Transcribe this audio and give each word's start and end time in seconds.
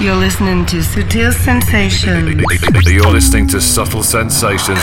You're 0.00 0.16
listening 0.16 0.64
to 0.72 0.80
Sutil 0.80 1.28
Sensations. 1.28 2.32
You're 2.88 3.12
listening 3.12 3.46
to 3.52 3.60
Subtle 3.60 4.02
Sensations. 4.02 4.80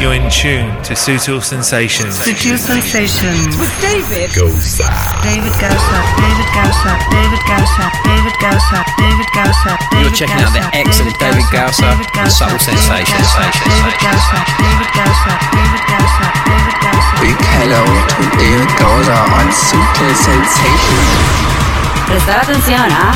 You're 0.00 0.16
in 0.16 0.24
tune 0.32 0.72
to 0.88 0.96
Sutil 0.96 1.44
Sensations. 1.44 2.16
Sutil 2.16 2.56
Sensations. 2.56 3.60
With 3.60 3.68
David 3.84 4.32
Gosa. 4.32 4.88
David 5.20 5.52
Gausa, 5.60 5.98
David 6.16 6.48
Gausa, 6.56 6.92
David 7.12 7.44
Gausa, 7.44 7.84
David 8.08 8.36
Gausa, 8.40 8.78
David 8.96 9.28
Gausa. 9.36 9.72
You're 10.00 10.16
checking 10.16 10.40
out 10.40 10.56
the 10.56 10.64
excellent 10.72 11.20
David 11.20 11.44
Gausa 11.52 11.92
and 11.92 12.32
Subtle 12.32 12.56
Sensations. 12.56 13.36
David 13.68 14.00
Gausa, 14.00 14.40
David 14.56 14.90
Gausa, 14.96 15.32
David 15.52 15.82
Gausa, 15.92 16.24
David 16.48 16.76
Gausa. 16.88 17.14
Big 17.20 17.36
hello 17.60 17.84
to 17.84 18.22
David 18.40 18.72
Gausa 18.80 19.28
on 19.28 19.46
Sutil 19.52 20.14
Sensations. 20.16 21.69
Prestar 22.10 22.40
atención, 22.40 22.88
¿ah? 22.90 23.12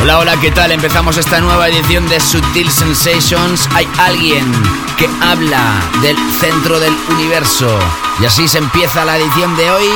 Hola, 0.00 0.18
hola, 0.18 0.36
¿qué 0.36 0.52
tal? 0.52 0.70
Empezamos 0.70 1.16
esta 1.16 1.40
nueva 1.40 1.66
edición 1.66 2.08
de 2.08 2.20
Sutil 2.20 2.70
Sensations. 2.70 3.68
Hay 3.74 3.88
alguien 3.98 4.52
que 4.96 5.10
habla 5.20 5.74
del 6.00 6.16
centro 6.30 6.78
del 6.78 6.96
universo. 7.10 7.76
Y 8.20 8.26
así 8.26 8.46
se 8.46 8.58
empieza 8.58 9.04
la 9.04 9.16
edición 9.16 9.56
de 9.56 9.68
hoy. 9.68 9.88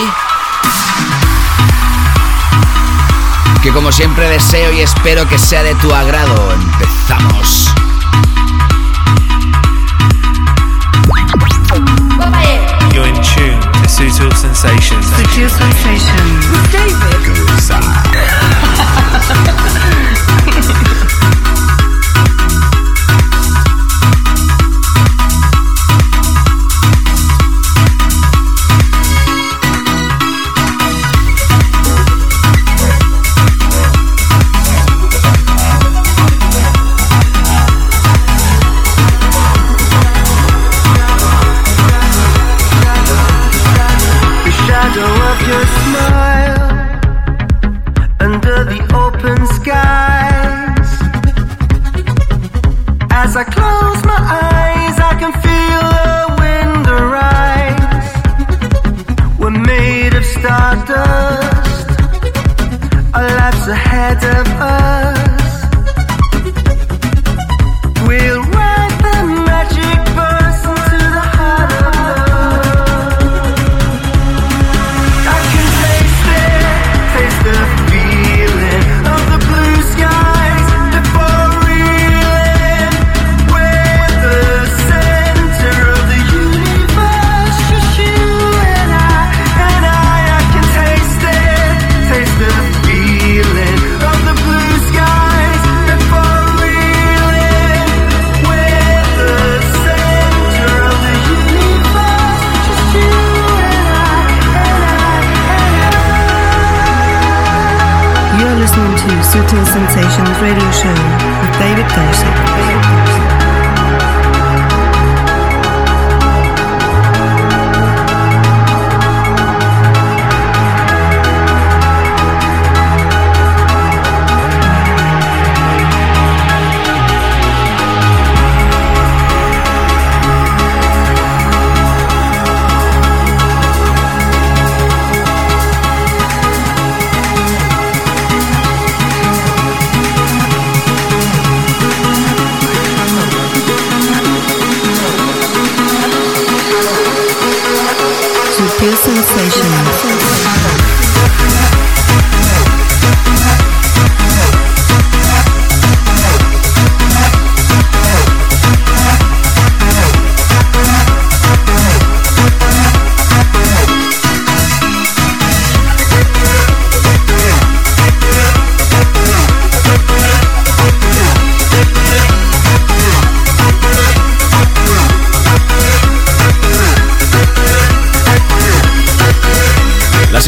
Que 3.62 3.70
como 3.70 3.92
siempre 3.92 4.28
deseo 4.28 4.73
y 4.73 4.80
espero 4.80 5.28
que 5.28 5.39
sea 5.39 5.62
de 5.62 5.77
tu 5.77 5.95
agrado. 5.95 6.52
Empezamos. 6.52 7.70
Sutil 14.00 14.32
Sensations. 14.34 15.04
Sutil 15.04 15.50
Sensations. 15.50 16.48
With 16.48 16.72
David 16.72 17.20
the 19.74 19.80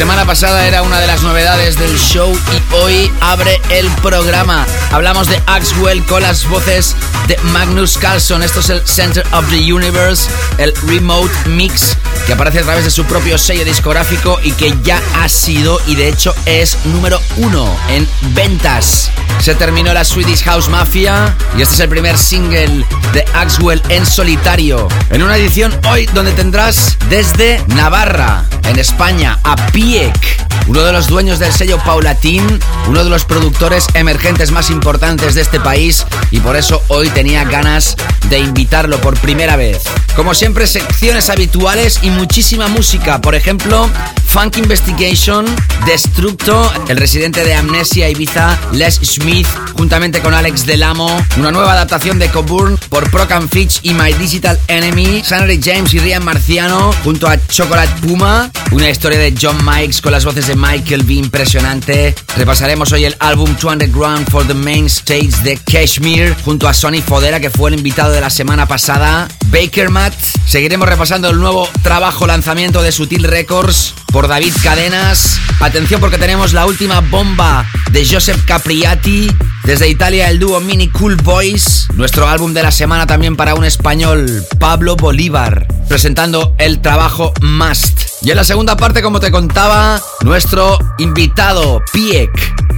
semana 0.03 0.25
pasada 0.25 0.67
era 0.67 0.81
una 0.81 0.99
de 0.99 1.07
las 1.07 1.23
novedades 1.23 1.79
del 1.79 1.97
show 1.97 2.37
y 2.51 2.75
hoy 2.75 3.09
abre 3.21 3.61
el 3.69 3.89
programa. 4.01 4.67
Hablamos 4.91 5.27
de 5.27 5.41
Axwell 5.45 6.03
con 6.03 6.23
las 6.23 6.45
voces 6.49 6.93
de 7.29 7.37
Magnus 7.53 7.97
Carlson. 7.97 8.43
Esto 8.43 8.59
es 8.59 8.69
el 8.69 8.85
Center 8.85 9.25
of 9.31 9.49
the 9.49 9.73
Universe, 9.73 10.29
el 10.57 10.73
Remote 10.87 11.33
Mix, 11.45 11.95
que 12.27 12.33
aparece 12.33 12.59
a 12.59 12.63
través 12.63 12.83
de 12.83 12.91
su 12.91 13.05
propio 13.05 13.37
sello 13.37 13.63
discográfico 13.63 14.41
y 14.43 14.51
que 14.51 14.75
ya 14.83 15.01
ha 15.21 15.29
sido 15.29 15.79
y 15.87 15.95
de 15.95 16.09
hecho 16.09 16.35
es 16.45 16.77
número 16.83 17.21
uno 17.37 17.73
en 17.87 18.05
ventas. 18.33 19.09
Se 19.39 19.55
terminó 19.55 19.93
la 19.93 20.03
Swedish 20.03 20.43
House 20.43 20.67
Mafia 20.67 21.33
y 21.57 21.61
este 21.61 21.75
es 21.75 21.79
el 21.79 21.89
primer 21.89 22.17
single 22.17 22.85
de 23.13 23.25
Axwell 23.33 23.81
en 23.87 24.05
solitario. 24.05 24.89
En 25.11 25.23
una 25.23 25.37
edición 25.37 25.73
hoy 25.89 26.07
donde 26.07 26.33
tendrás 26.33 26.97
desde 27.09 27.63
Navarra, 27.67 28.43
en 28.65 28.79
España, 28.79 29.39
a 29.43 29.55
Piek, 29.93 30.52
uno 30.67 30.81
de 30.83 30.91
los 30.91 31.07
dueños 31.07 31.39
del 31.39 31.51
sello 31.51 31.77
Paulatin, 31.79 32.59
uno 32.87 33.03
de 33.03 33.09
los 33.09 33.25
productores 33.25 33.87
emergentes 33.93 34.51
más 34.51 34.69
importantes 34.69 35.35
de 35.35 35.41
este 35.41 35.59
país 35.59 36.05
y 36.31 36.39
por 36.39 36.55
eso 36.55 36.81
hoy 36.87 37.09
tenía 37.09 37.43
ganas 37.43 37.95
de 38.29 38.39
invitarlo 38.39 38.99
por 39.01 39.19
primera 39.19 39.55
vez. 39.55 39.83
Como 40.15 40.33
siempre, 40.33 40.67
secciones 40.67 41.29
habituales 41.29 41.99
y 42.03 42.09
muchísima 42.09 42.67
música, 42.67 43.19
por 43.19 43.35
ejemplo, 43.35 43.89
Funk 44.27 44.57
Investigation, 44.57 45.45
Destructo, 45.85 46.71
el 46.87 46.97
residente 46.97 47.43
de 47.43 47.53
Amnesia 47.53 48.09
Ibiza, 48.09 48.57
Les 48.71 48.95
Smith, 48.95 49.47
juntamente 49.77 50.21
con 50.21 50.33
Alex 50.33 50.65
Delamo, 50.65 51.09
una 51.37 51.51
nueva 51.51 51.73
adaptación 51.73 52.19
de 52.19 52.29
Coburn 52.29 52.77
por 52.89 53.09
Procan 53.11 53.49
Fitch 53.49 53.79
y 53.83 53.93
My 53.93 54.13
Digital 54.13 54.59
Enemy, 54.67 55.23
Sandy 55.23 55.59
James 55.61 55.93
y 55.93 55.99
Rian 55.99 56.23
Marciano, 56.23 56.91
junto 57.03 57.27
a 57.27 57.37
Chocolate 57.47 57.93
Puma, 58.01 58.51
una 58.71 58.89
historia 58.89 59.19
de 59.19 59.33
John 59.39 59.57
Mikes 59.63 60.01
con 60.01 60.11
las 60.11 60.25
voces 60.25 60.42
de 60.47 60.55
Michael 60.55 61.03
V 61.03 61.13
impresionante. 61.13 62.15
Repasaremos 62.35 62.91
hoy 62.91 63.05
el 63.05 63.15
álbum 63.19 63.55
To 63.55 63.69
Underground 63.69 64.29
for 64.29 64.45
the 64.45 64.53
Main 64.53 64.87
Stage 64.87 65.31
de 65.43 65.57
Kashmir 65.57 66.35
junto 66.43 66.67
a 66.67 66.73
Sonny 66.73 67.01
Fodera 67.01 67.39
que 67.39 67.49
fue 67.49 67.69
el 67.69 67.77
invitado 67.77 68.11
de 68.11 68.19
la 68.19 68.29
semana 68.29 68.65
pasada. 68.65 69.27
Baker 69.47 69.89
Matt. 69.89 70.13
Seguiremos 70.45 70.89
repasando 70.89 71.29
el 71.29 71.39
nuevo 71.39 71.69
trabajo 71.83 72.27
lanzamiento 72.27 72.81
de 72.81 72.91
Sutil 72.91 73.23
Records 73.23 73.93
por 74.11 74.27
David 74.27 74.53
Cadenas. 74.63 75.39
Atención 75.59 76.01
porque 76.01 76.17
tenemos 76.17 76.53
la 76.53 76.65
última 76.65 76.99
bomba 76.99 77.65
de 77.91 78.05
Joseph 78.05 78.43
Capriati. 78.45 79.31
Desde 79.63 79.87
Italia 79.87 80.29
el 80.29 80.39
dúo 80.39 80.59
Mini 80.59 80.89
Cool 80.89 81.15
Boys. 81.15 81.87
Nuestro 81.93 82.27
álbum 82.27 82.53
de 82.53 82.63
la 82.63 82.71
semana 82.71 83.07
también 83.07 83.37
para 83.37 83.55
un 83.55 83.63
español, 83.63 84.43
Pablo 84.59 84.97
Bolívar, 84.97 85.67
presentando 85.87 86.53
el 86.57 86.81
trabajo 86.81 87.33
Must. 87.41 88.03
Y 88.23 88.31
en 88.31 88.37
la 88.37 88.43
segunda 88.43 88.77
parte, 88.77 89.01
como 89.01 89.19
te 89.19 89.31
contaba, 89.31 90.01
nuestro 90.33 90.79
invitado, 90.97 91.83
Piek, 91.93 92.31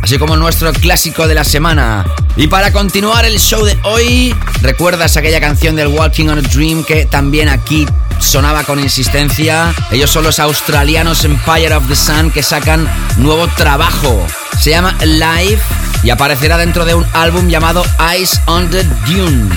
así 0.04 0.18
como 0.18 0.36
nuestro 0.36 0.74
clásico 0.74 1.26
de 1.26 1.36
la 1.36 1.46
semana. 1.46 2.06
Y 2.36 2.48
para 2.48 2.74
continuar 2.74 3.24
el 3.24 3.40
show 3.40 3.64
de 3.64 3.80
hoy, 3.84 4.36
¿recuerdas 4.62 5.16
aquella 5.16 5.40
canción 5.40 5.74
del 5.74 5.88
Walking 5.88 6.28
on 6.28 6.40
a 6.40 6.42
Dream 6.42 6.84
que 6.84 7.06
también 7.06 7.48
aquí 7.48 7.86
sonaba 8.20 8.66
con 8.66 8.82
insistencia? 8.82 9.74
Ellos 9.90 10.10
son 10.10 10.26
los 10.26 10.40
australianos 10.40 11.24
Empire 11.24 11.74
of 11.74 11.88
the 11.88 11.96
Sun 11.96 12.30
que 12.30 12.44
sacan 12.44 12.90
nuevo 13.20 13.48
trabajo. 13.56 14.28
Se 14.60 14.72
llama 14.72 14.94
Live 15.06 15.62
y 16.04 16.10
aparecerá 16.10 16.58
dentro 16.58 16.84
de 16.84 16.94
un 16.94 17.06
álbum 17.14 17.48
llamado 17.48 17.86
Eyes 18.12 18.42
on 18.48 18.70
the 18.70 18.84
Dune. 19.08 19.50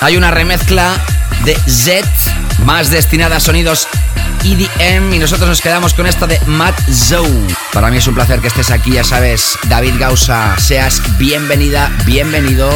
Hay 0.00 0.16
una 0.16 0.30
remezcla 0.30 1.02
de 1.44 1.56
Z, 1.68 2.06
más 2.64 2.90
destinada 2.90 3.36
a 3.36 3.40
sonidos 3.40 3.88
EDM, 4.44 5.14
y 5.14 5.18
nosotros 5.18 5.48
nos 5.48 5.60
quedamos 5.60 5.94
con 5.94 6.06
esta 6.06 6.26
de 6.26 6.38
Matt 6.46 6.78
Zone. 6.92 7.54
Para 7.72 7.90
mí 7.90 7.96
es 7.96 8.06
un 8.06 8.14
placer 8.14 8.40
que 8.40 8.48
estés 8.48 8.70
aquí, 8.70 8.92
ya 8.92 9.04
sabes, 9.04 9.58
David 9.64 9.94
Gausa, 9.98 10.56
seas 10.58 11.00
bienvenida, 11.18 11.90
bienvenido. 12.04 12.70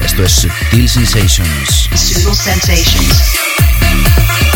Esto 0.00 0.24
es 0.24 0.32
Subtil 0.32 0.88
Sensations. 0.88 1.88
Subtle 1.94 2.34
sensations. 2.34 4.51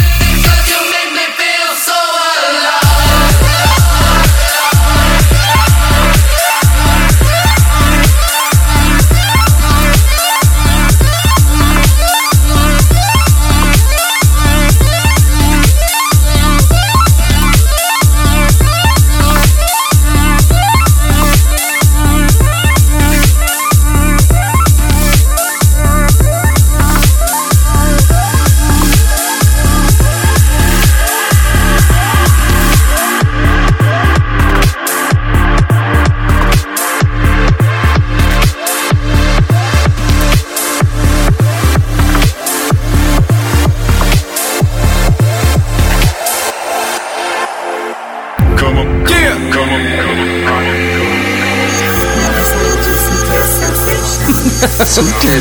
On. 54.81 54.87
Sutil 54.87 55.41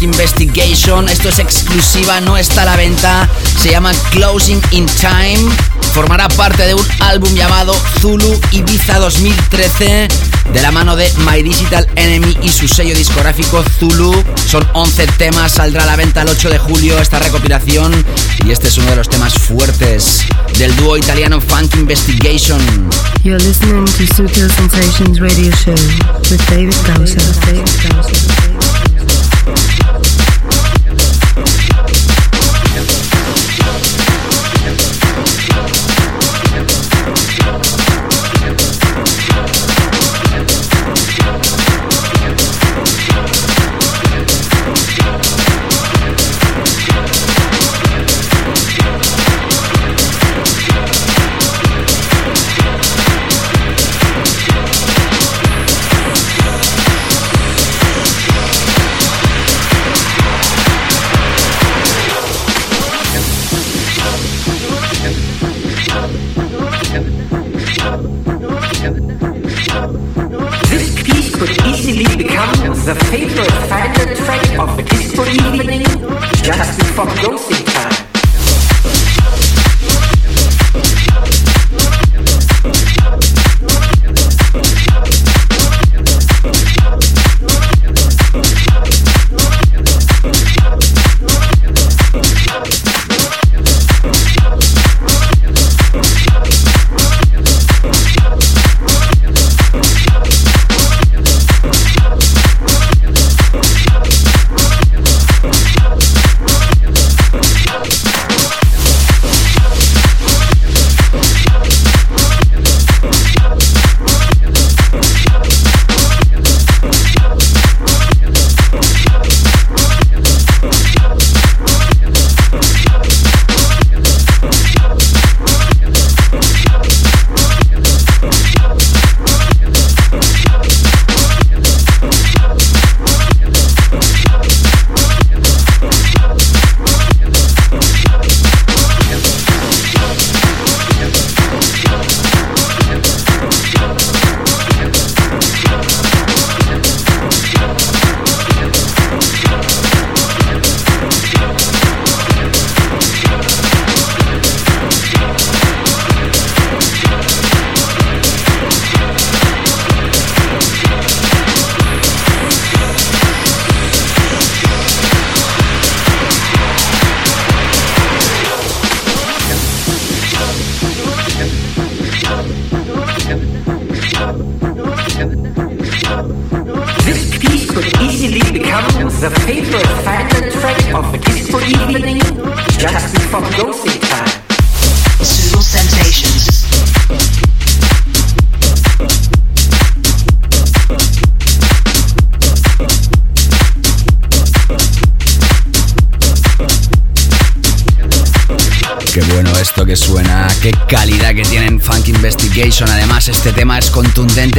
Funk 0.00 0.02
Investigation. 0.02 1.08
Esto 1.08 1.28
es 1.28 1.38
exclusiva, 1.38 2.20
no 2.20 2.36
está 2.36 2.62
a 2.62 2.64
la 2.64 2.76
venta. 2.76 3.28
Se 3.60 3.70
llama 3.70 3.92
Closing 4.10 4.60
in 4.72 4.86
Time. 4.86 5.50
formará 5.92 6.28
parte 6.28 6.66
de 6.66 6.74
un 6.74 6.86
álbum 7.00 7.34
llamado 7.34 7.74
Zulu 8.00 8.40
Ibiza 8.52 8.98
2013 8.98 10.08
de 10.52 10.62
la 10.62 10.70
mano 10.70 10.96
de 10.96 11.12
My 11.26 11.42
Digital 11.42 11.86
Enemy 11.96 12.38
y 12.42 12.48
su 12.48 12.68
sello 12.68 12.94
discográfico 12.94 13.62
Zulu. 13.78 14.24
Son 14.46 14.66
11 14.72 15.06
temas, 15.18 15.52
saldrá 15.52 15.82
a 15.82 15.86
la 15.86 15.96
venta 15.96 16.22
el 16.22 16.28
8 16.28 16.50
de 16.50 16.58
julio 16.58 16.98
esta 16.98 17.18
recopilación 17.18 17.92
y 18.44 18.50
este 18.52 18.68
es 18.68 18.78
uno 18.78 18.90
de 18.90 18.96
los 18.96 19.08
temas 19.08 19.34
fuertes 19.34 20.22
del 20.58 20.74
dúo 20.76 20.96
italiano 20.96 21.40
Funk 21.40 21.74
Investigation. 21.76 22.60
You're 23.22 23.42
listening 23.42 23.84
to 23.84 24.14
Sutil 24.14 24.50
Sensations 24.50 25.20
Radio 25.20 25.50
Show 25.56 25.74
with 26.30 26.40
David 26.48 26.74
Gausser. 26.86 27.22
David 27.46 27.68
Gausser. 27.82 29.79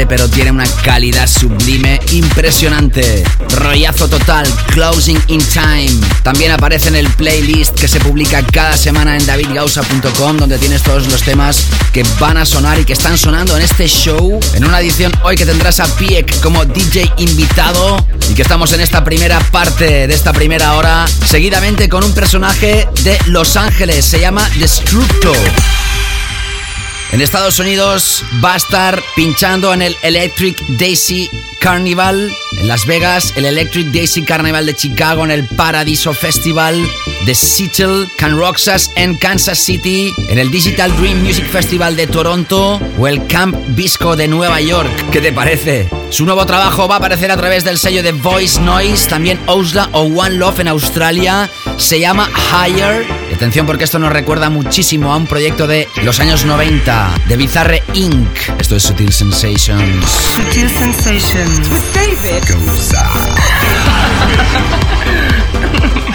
Pero 0.08 0.30
tiene 0.30 0.52
una 0.52 0.66
calidad 0.84 1.28
sublime 1.28 2.00
impresionante. 2.12 3.24
Rollazo 3.56 4.08
total, 4.08 4.48
Closing 4.74 5.22
in 5.28 5.42
Time. 5.42 5.92
También 6.24 6.52
aparece 6.52 6.90
en 6.90 6.96
el 6.96 7.10
playlist 7.10 7.74
que 7.80 7.88
se 7.88 8.00
publica 8.00 8.44
cada 8.46 8.78
semana 8.78 9.18
en 9.18 9.26
davidgausa.com, 9.26 10.38
donde 10.38 10.58
tienes 10.58 10.84
todos 10.84 11.08
los 11.08 11.22
temas 11.24 11.66
que 11.94 12.04
van 12.20 12.38
a 12.38 12.46
sonar 12.46 12.80
y 12.80 12.86
que 12.86 12.94
están 12.94 13.18
sonando 13.18 13.56
en 13.56 13.64
este 13.64 13.88
show. 13.88 14.40
En 14.54 14.66
una 14.66 14.80
edición 14.80 15.12
hoy 15.24 15.36
que 15.36 15.46
tendrás 15.46 15.80
a 15.80 15.88
Piek 15.96 16.40
como 16.42 16.66
DJ 16.66 17.12
invitado 17.18 18.06
y 18.30 18.34
que 18.34 18.42
estamos 18.42 18.72
en 18.74 18.82
esta 18.82 19.04
primera 19.04 19.40
parte 19.52 20.08
de 20.08 20.14
esta 20.14 20.34
primera 20.34 20.76
hora, 20.76 21.06
seguidamente 21.26 21.90
con 21.90 22.04
un 22.04 22.14
personaje 22.14 22.88
de 23.04 23.18
Los 23.28 23.56
Ángeles. 23.58 24.06
Se 24.06 24.20
llama 24.20 24.50
Destructo. 24.58 25.34
En 27.12 27.22
Estados 27.22 27.60
Unidos 27.60 28.24
va 28.44 28.54
a 28.54 28.58
estar 28.58 29.04
pinchando 29.18 29.74
en 29.74 29.82
el 29.82 29.98
Electric 30.02 30.58
Daisy 30.80 31.30
Carnival. 31.60 32.32
En 32.58 32.68
Las 32.70 32.86
Vegas, 32.86 33.34
el 33.36 33.46
Electric 33.46 33.88
Daisy 33.88 34.24
Carnival 34.24 34.66
de 34.66 34.76
Chicago, 34.76 35.26
en 35.26 35.32
el 35.32 35.46
Paradiso 35.46 36.14
Festival 36.14 36.82
de 37.26 37.36
Seattle, 37.36 38.08
Can 38.18 38.38
Roxas 38.38 38.92
en 38.96 39.16
Kansas 39.16 39.60
City, 39.60 40.14
en 40.30 40.40
el 40.40 40.52
Digital 40.52 40.96
Dream 40.98 41.22
Music 41.22 41.46
Festival 41.50 41.98
de 41.98 42.08
Toronto 42.08 42.80
o 42.98 43.08
el 43.08 43.28
Camp 43.28 43.58
Visco 43.70 44.16
de 44.16 44.30
Nueva 44.30 44.62
York. 44.62 44.90
¿Qué 45.12 45.20
te 45.20 45.34
parece? 45.34 45.90
Su 46.12 46.26
nuevo 46.26 46.46
trabajo 46.46 46.88
va 46.88 46.96
a 46.96 46.98
aparecer 47.00 47.30
a 47.30 47.38
través 47.38 47.66
del 47.66 47.78
sello 47.78 48.04
de 48.04 48.14
Voice 48.14 48.60
Noise, 48.62 49.10
también 49.10 49.40
Osla 49.48 49.90
o 49.92 50.04
One 50.04 50.36
Love 50.36 50.62
en 50.62 50.70
Australia. 50.70 51.50
Se 51.78 52.00
llama 52.00 52.30
Higher. 52.52 53.06
Atención 53.42 53.66
porque 53.66 53.86
esto 53.86 53.98
nos 53.98 54.14
recuerda 54.14 54.52
muchísimo 54.52 55.12
a 55.12 55.18
un 55.18 55.26
proyecto 55.26 55.66
de 55.66 55.88
los 56.04 56.20
años 56.20 56.46
90, 56.46 57.22
de 57.28 57.38
Bizarre 57.38 57.82
Inc. 57.96 58.30
Esto 58.60 58.76
es 58.76 58.84
Sutil 58.84 59.12
Sensations. 59.12 60.06
Sutil 60.06 60.70
Sensations. 60.70 61.68
With 61.68 61.82
David. 61.92 62.44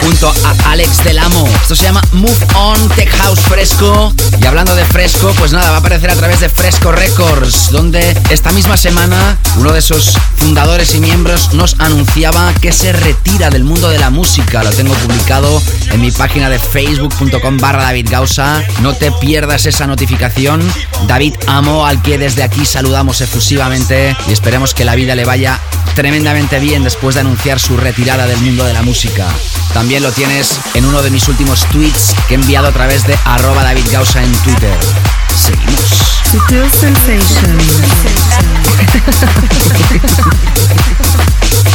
junto 0.06 0.30
a 0.30 0.72
Alex 0.72 1.04
Del 1.04 1.18
Amo. 1.18 1.48
Esto 1.62 1.76
se 1.76 1.84
llama 1.84 2.02
Move 2.12 2.48
On 2.56 2.90
Tech 2.90 3.10
House 3.18 3.40
Fresco. 3.40 4.14
Y 4.40 4.46
hablando 4.46 4.76
de 4.76 4.86
fresco, 4.86 5.34
pues 5.38 5.52
nada, 5.52 5.72
va 5.72 5.78
a 5.78 5.80
aparecer 5.80 6.12
a 6.12 6.16
través 6.16 6.40
de 6.42 6.50
Fresco 6.50 6.92
Records, 6.92 7.72
donde 7.72 8.16
esta 8.30 8.52
misma 8.52 8.78
semana 8.78 9.38
uno 9.58 9.72
de 9.72 9.80
esos 9.80 10.16
fundadores 10.38 10.94
y 10.94 11.00
miembros 11.00 11.54
nos 11.54 11.76
anunciaba 11.80 12.54
que 12.62 12.72
se 12.72 12.94
retira 12.94 13.50
del 13.50 13.64
mundo 13.64 13.90
de 13.90 13.98
la 13.98 14.12
música. 14.12 14.64
Lo 14.64 14.70
tengo 14.70 14.94
publicado 14.94 15.62
en 15.92 16.02
mi 16.02 16.12
página 16.12 16.50
de 16.50 16.60
facebook.com 16.60 17.58
barra 17.58 17.84
David 17.84 18.08
Gausa. 18.12 18.64
No 18.82 18.94
te 18.94 19.12
pierdas 19.12 19.66
esa 19.66 19.88
notificación. 19.88 20.62
David 21.08 21.34
Amo, 21.48 21.86
al 21.86 22.02
que 22.04 22.20
desde 22.20 22.44
aquí 22.44 22.66
saludamos 22.66 23.22
efusivamente 23.22 24.16
y 24.28 24.34
esperemos 24.34 24.76
que 24.76 24.86
la 24.86 24.94
vida 24.94 25.16
le 25.16 25.26
vaya 25.26 25.60
tremendamente 25.96 26.60
bien 26.60 26.84
después 26.84 27.16
de 27.16 27.22
anunciar 27.22 27.60
su 27.60 27.78
retirada 27.78 28.28
del 28.28 28.38
mundo 28.40 28.66
de 28.66 28.74
la 28.74 28.84
música. 28.84 29.28
También 29.74 29.95
lo 30.00 30.12
tienes 30.12 30.60
en 30.74 30.86
uno 30.86 31.02
de 31.02 31.10
mis 31.10 31.28
últimos 31.28 31.66
tweets 31.70 32.14
que 32.28 32.34
he 32.34 32.38
enviado 32.38 32.68
a 32.68 32.72
través 32.72 33.06
de 33.08 33.18
arroba 33.24 33.64
David 33.64 33.86
Gausa 33.92 34.24
en 34.24 34.32
Twitter. 34.40 34.78
Seguimos. 35.36 36.22
Sutil 36.32 36.70
sensations. 36.72 37.82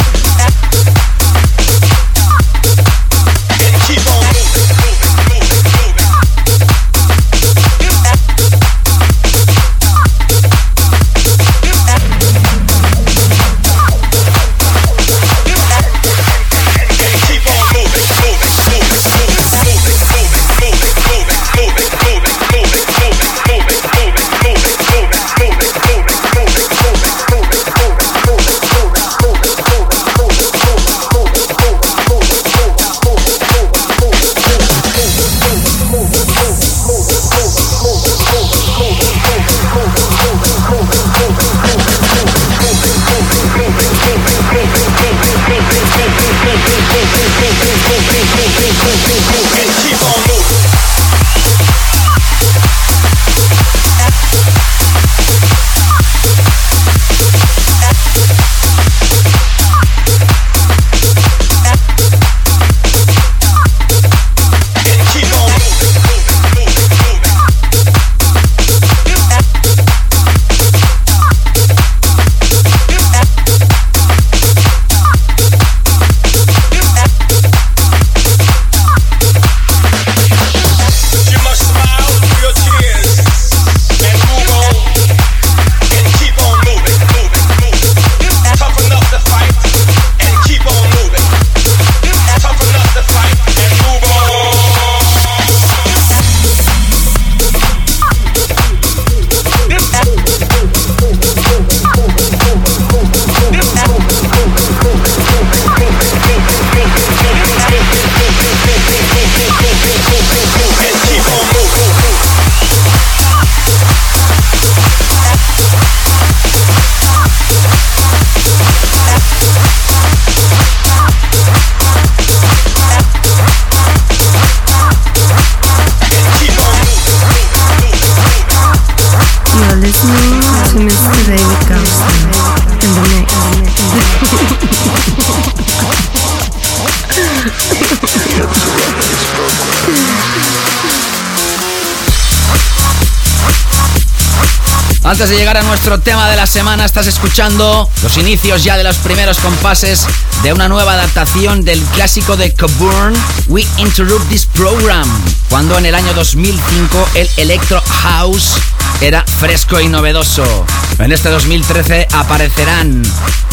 Antes 145.21 145.37
de 145.37 145.37
llegar 145.37 145.59
a 145.59 145.63
nuestro 145.63 146.01
tema 146.01 146.31
de 146.31 146.37
la 146.37 146.47
semana, 146.47 146.87
estás 146.87 147.07
escuchando 147.07 147.91
los 148.03 148.17
inicios 148.17 148.65
ya 148.65 148.79
de 148.79 148.85
los 148.85 148.97
primeros 148.97 149.39
compases 149.41 150.07
de 150.43 150.55
una 150.55 150.67
nueva 150.67 150.95
adaptación 150.95 151.63
del 151.63 151.79
clásico 151.93 152.39
de 152.39 152.55
Coburn, 152.55 153.15
We 153.49 153.67
Interrupt 153.77 154.31
This 154.31 154.47
Program, 154.47 155.07
cuando 155.51 155.77
en 155.77 155.85
el 155.85 155.95
año 155.95 156.15
2005 156.15 157.09
el 157.17 157.29
Electro 157.37 157.83
House 158.01 158.55
era 159.03 159.23
fresco 159.27 159.79
y 159.79 159.89
novedoso. 159.89 160.65
En 160.99 161.13
este 161.13 161.29
2013 161.29 162.09
aparecerán 162.13 163.03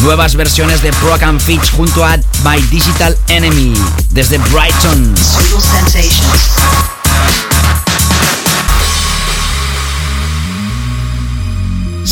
nuevas 0.04 0.36
versiones 0.36 0.82
de 0.82 0.94
Pro 0.94 1.16
and 1.16 1.42
Fitch 1.42 1.74
junto 1.74 2.06
a 2.06 2.16
My 2.46 2.62
Digital 2.70 3.18
Enemy 3.28 3.74
desde 4.12 4.38
Brighton. 4.38 5.16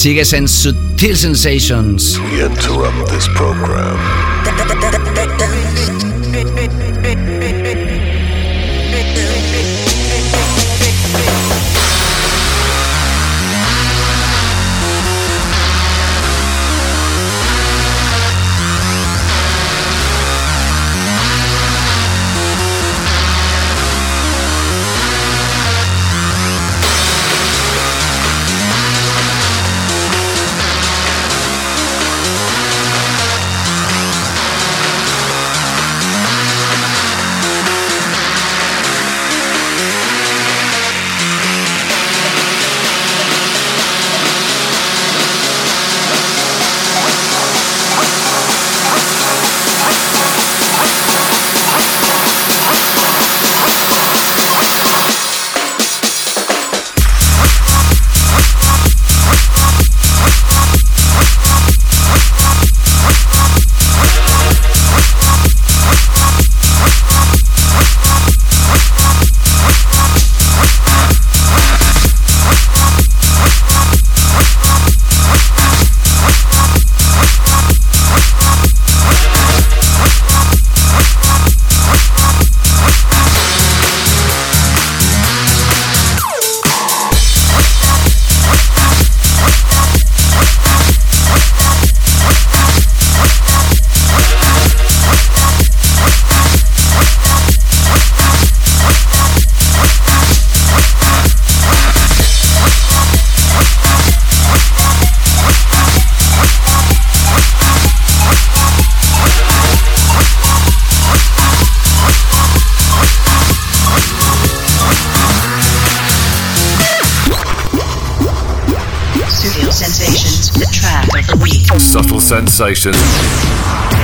Sigues 0.05 0.33
en 0.33 0.47
Sutil 0.47 1.17
Sensations. 1.17 2.19
This 3.09 3.27
program. 3.29 4.24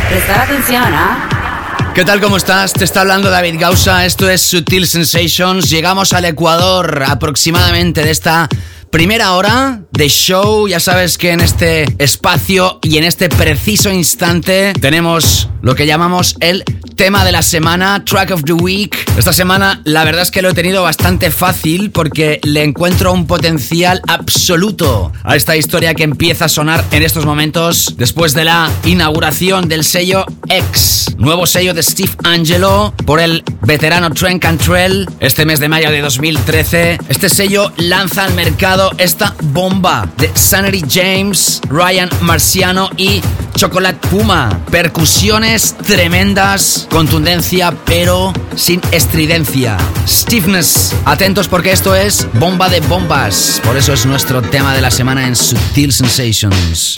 Prestar 0.10 0.42
atención, 0.42 0.84
¿ah? 0.86 1.92
¿Qué 1.96 2.06
tal? 2.06 2.22
¿Cómo 2.22 2.38
estás? 2.38 2.74
Te 2.74 2.84
está 2.84 3.02
hablando 3.02 3.32
David 3.32 3.56
Gausa. 3.60 4.06
Esto 4.06 4.30
es 4.30 4.44
Sutil 4.44 4.86
Sensations. 4.86 5.68
Llegamos 5.68 6.14
al 6.14 6.26
Ecuador 6.26 7.04
aproximadamente 7.08 8.04
de 8.04 8.12
esta 8.12 8.48
primera 8.92 9.32
hora 9.34 9.82
de 9.90 10.08
show. 10.10 10.68
Ya 10.68 10.80
sabes 10.80 11.18
que 11.18 11.32
en 11.32 11.40
este 11.40 11.86
espacio 11.98 12.80
y 12.84 12.98
en 12.98 13.04
este 13.04 13.30
preciso 13.30 13.90
instante 13.90 14.74
tenemos 14.80 15.50
lo 15.64 15.74
que 15.74 15.88
llamamos 15.88 16.36
el 16.40 16.64
tema 16.96 17.26
de 17.26 17.32
la 17.32 17.42
semana, 17.42 18.06
Track 18.06 18.30
of 18.30 18.44
the 18.44 18.54
Week. 18.54 19.01
Esta 19.18 19.34
semana 19.34 19.82
la 19.84 20.06
verdad 20.06 20.22
es 20.22 20.32
que 20.32 20.42
lo 20.42 20.50
he 20.50 20.54
tenido 20.54 20.84
bastante 20.84 21.32
fácil 21.32 21.92
porque 21.92 22.40
le 22.44 22.64
encuentro 22.64 23.12
un 23.12 23.28
potencial 23.28 24.02
absoluto 24.08 25.12
a 25.24 25.36
esta 25.36 25.58
historia 25.58 25.94
que 25.94 26.04
empieza 26.04 26.46
a 26.46 26.50
sonar 26.50 26.84
en 26.92 27.04
estos 27.04 27.26
momentos 27.26 27.96
después 27.98 28.34
de 28.34 28.46
la 28.46 28.70
inauguración 28.86 29.68
del 29.68 29.84
sello 29.84 30.26
X, 30.48 31.16
nuevo 31.18 31.46
sello 31.46 31.74
de 31.74 31.84
Steve 31.84 32.12
Angelo 32.24 32.94
por 33.06 33.20
el 33.20 33.44
veterano 33.62 34.12
Trent 34.12 34.42
Cantrell 34.42 35.08
este 35.20 35.46
mes 35.46 35.60
de 35.60 35.68
mayo 35.68 35.92
de 35.92 36.02
2013. 36.02 37.00
Este 37.10 37.30
sello 37.30 37.72
lanza 37.78 38.24
al 38.24 38.34
mercado 38.34 38.92
esta 38.98 39.36
bomba 39.44 40.10
de 40.18 40.32
Sanity 40.34 40.84
James, 40.90 41.62
Ryan 41.70 42.10
Marciano 42.22 42.90
y 42.98 43.22
Chocolate 43.62 44.08
Puma. 44.10 44.50
Percusiones 44.72 45.76
tremendas, 45.78 46.88
contundencia 46.90 47.72
pero 47.86 48.34
sin 48.56 48.82
estridencia. 48.92 49.78
Stiffness. 50.08 50.96
Atentos 51.06 51.48
porque 51.48 51.72
esto 51.72 51.94
es 51.94 52.28
bomba 52.34 52.70
de 52.70 52.80
bombas. 52.80 53.62
Por 53.64 53.78
eso 53.78 53.94
es 53.94 54.08
nuestro 54.08 54.42
tema 54.42 54.74
de 54.74 54.82
la 54.82 54.90
semana 54.90 55.28
en 55.28 55.36
Sutil 55.36 55.94
Sensations. 55.94 56.98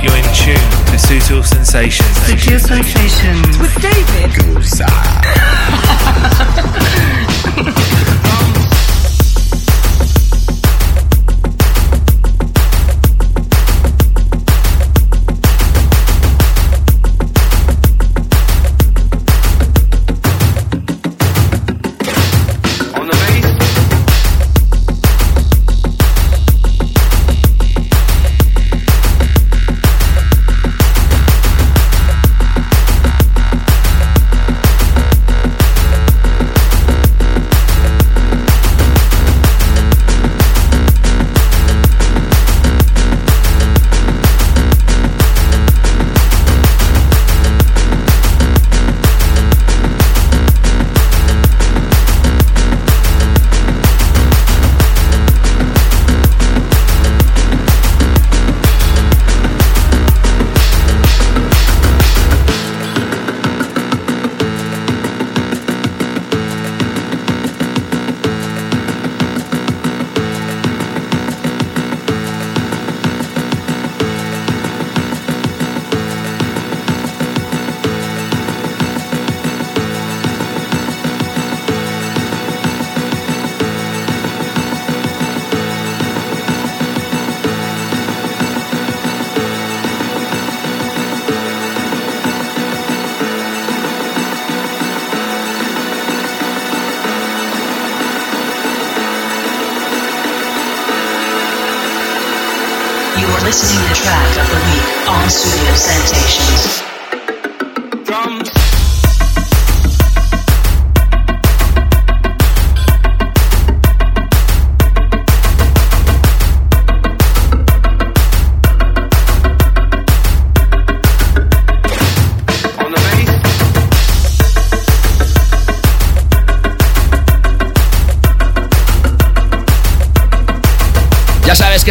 You're 0.00 0.16
in 0.16 0.24
tune 0.32 0.60
to 0.92 0.96
Sutil 0.96 1.42
Sensations. 1.42 2.08
Sutil 2.24 2.60
Sensations. 2.60 3.58
With 3.58 3.74
David. 3.82 4.30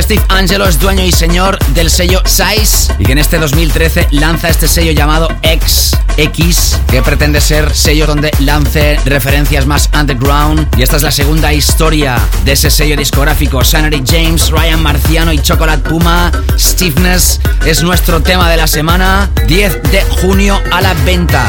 Steve 0.01 0.23
Angelo 0.29 0.65
es 0.65 0.79
dueño 0.79 1.03
y 1.03 1.11
señor 1.11 1.59
del 1.73 1.89
sello 1.89 2.21
Size 2.25 2.93
y 2.99 3.05
que 3.05 3.11
en 3.11 3.17
este 3.17 3.37
2013 3.37 4.07
lanza 4.11 4.47
este 4.47 4.67
sello 4.67 4.91
llamado 4.93 5.27
X, 5.41 5.97
X, 6.15 6.79
que 6.89 7.01
pretende 7.01 7.41
ser 7.41 7.75
sello 7.75 8.07
donde 8.07 8.31
lance 8.39 8.97
referencias 9.05 9.65
más 9.65 9.89
underground. 9.93 10.67
Y 10.77 10.83
esta 10.83 10.95
es 10.95 11.03
la 11.03 11.11
segunda 11.11 11.53
historia 11.53 12.17
de 12.45 12.53
ese 12.53 12.71
sello 12.71 12.95
discográfico. 12.95 13.63
Sanity 13.63 14.01
James, 14.05 14.49
Ryan 14.51 14.81
Marciano 14.81 15.33
y 15.33 15.39
Chocolate 15.39 15.89
Puma. 15.89 16.31
Stiffness 16.57 17.41
es 17.65 17.83
nuestro 17.83 18.21
tema 18.21 18.49
de 18.49 18.57
la 18.57 18.67
semana. 18.67 19.29
10 19.47 19.83
de 19.91 20.01
junio 20.21 20.61
a 20.71 20.81
la 20.81 20.93
venta. 21.05 21.45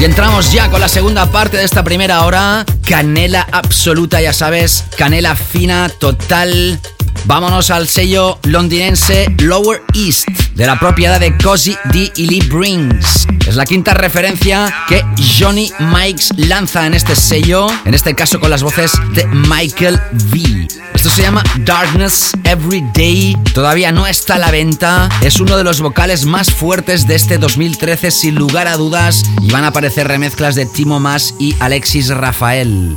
Y 0.00 0.04
entramos 0.04 0.50
ya 0.52 0.68
con 0.68 0.80
la 0.80 0.88
segunda 0.88 1.30
parte 1.30 1.56
de 1.56 1.64
esta 1.64 1.84
primera 1.84 2.24
hora. 2.24 2.64
Canela 2.88 3.46
absoluta, 3.52 4.20
ya 4.20 4.32
sabes. 4.32 4.84
Canela 4.96 5.36
fina, 5.36 5.88
total. 5.88 6.80
Vámonos 7.24 7.70
al 7.70 7.88
sello 7.88 8.38
londinense 8.44 9.26
Lower 9.38 9.82
East, 9.94 10.28
de 10.54 10.66
la 10.66 10.78
propiedad 10.78 11.20
de 11.20 11.36
Cozy 11.38 11.76
D 11.92 12.12
y 12.16 12.26
Lee 12.26 12.46
Brings. 12.48 13.26
Es 13.46 13.54
la 13.56 13.64
quinta 13.64 13.94
referencia 13.94 14.72
que 14.88 15.04
Johnny 15.38 15.70
Mikes 15.78 16.34
lanza 16.36 16.86
en 16.86 16.94
este 16.94 17.14
sello, 17.14 17.68
en 17.84 17.94
este 17.94 18.14
caso 18.14 18.40
con 18.40 18.50
las 18.50 18.62
voces 18.62 18.92
de 19.14 19.26
Michael 19.26 20.00
V. 20.32 20.68
Esto 20.94 21.10
se 21.10 21.22
llama 21.22 21.42
Darkness 21.64 22.32
Every 22.44 22.84
Day. 22.94 23.36
Todavía 23.54 23.92
no 23.92 24.06
está 24.06 24.34
a 24.34 24.38
la 24.38 24.50
venta. 24.50 25.08
Es 25.22 25.40
uno 25.40 25.56
de 25.56 25.64
los 25.64 25.80
vocales 25.80 26.26
más 26.26 26.50
fuertes 26.50 27.06
de 27.06 27.14
este 27.14 27.38
2013, 27.38 28.10
sin 28.10 28.34
lugar 28.34 28.68
a 28.68 28.76
dudas. 28.76 29.24
Y 29.40 29.50
van 29.50 29.64
a 29.64 29.68
aparecer 29.68 30.06
remezclas 30.06 30.54
de 30.54 30.66
Timo 30.66 31.00
Mas 31.00 31.34
y 31.38 31.56
Alexis 31.60 32.08
Rafael. 32.08 32.96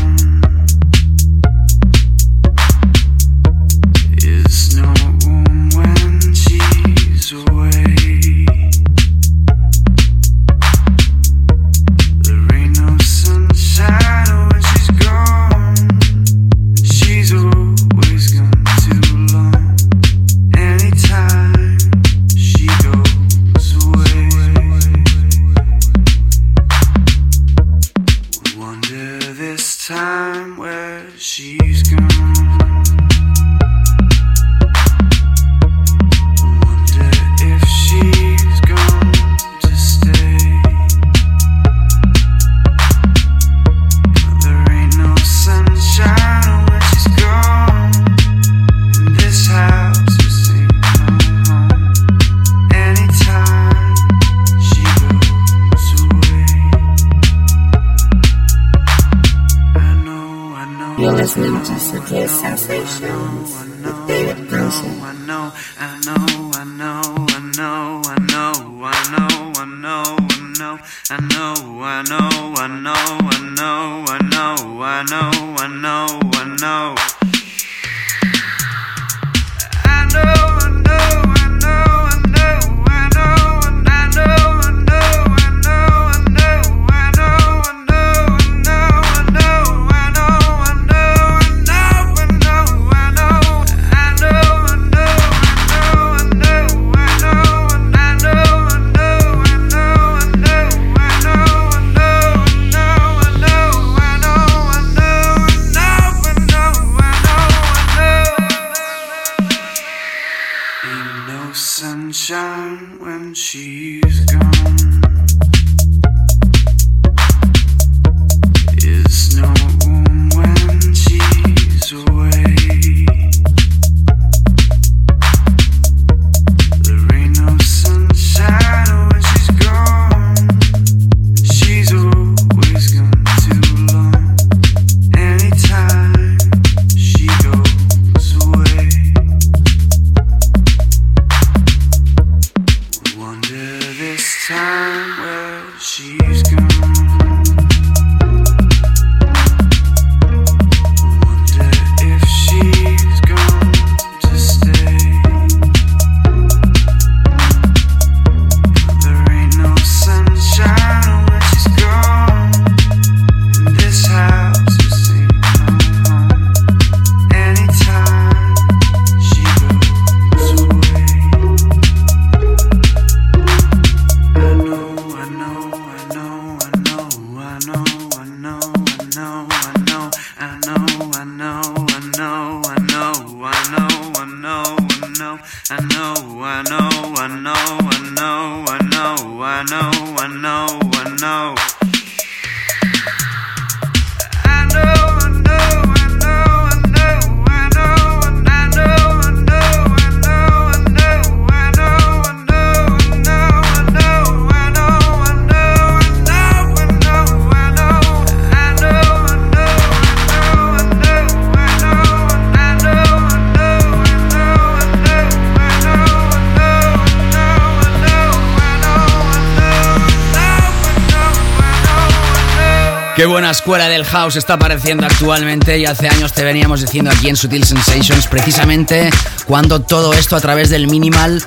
Buena 223.31 223.51
escuela 223.51 223.87
del 223.87 224.03
house 224.03 224.35
está 224.35 224.55
apareciendo 224.55 225.05
actualmente 225.05 225.79
y 225.79 225.85
hace 225.85 226.09
años 226.09 226.33
te 226.33 226.43
veníamos 226.43 226.81
diciendo 226.81 227.11
aquí 227.11 227.29
en 227.29 227.37
Sutil 227.37 227.63
Sensations, 227.63 228.27
precisamente 228.27 229.09
cuando 229.45 229.79
todo 229.79 230.13
esto 230.13 230.35
a 230.35 230.41
través 230.41 230.69
del 230.69 230.87
minimal 230.87 231.41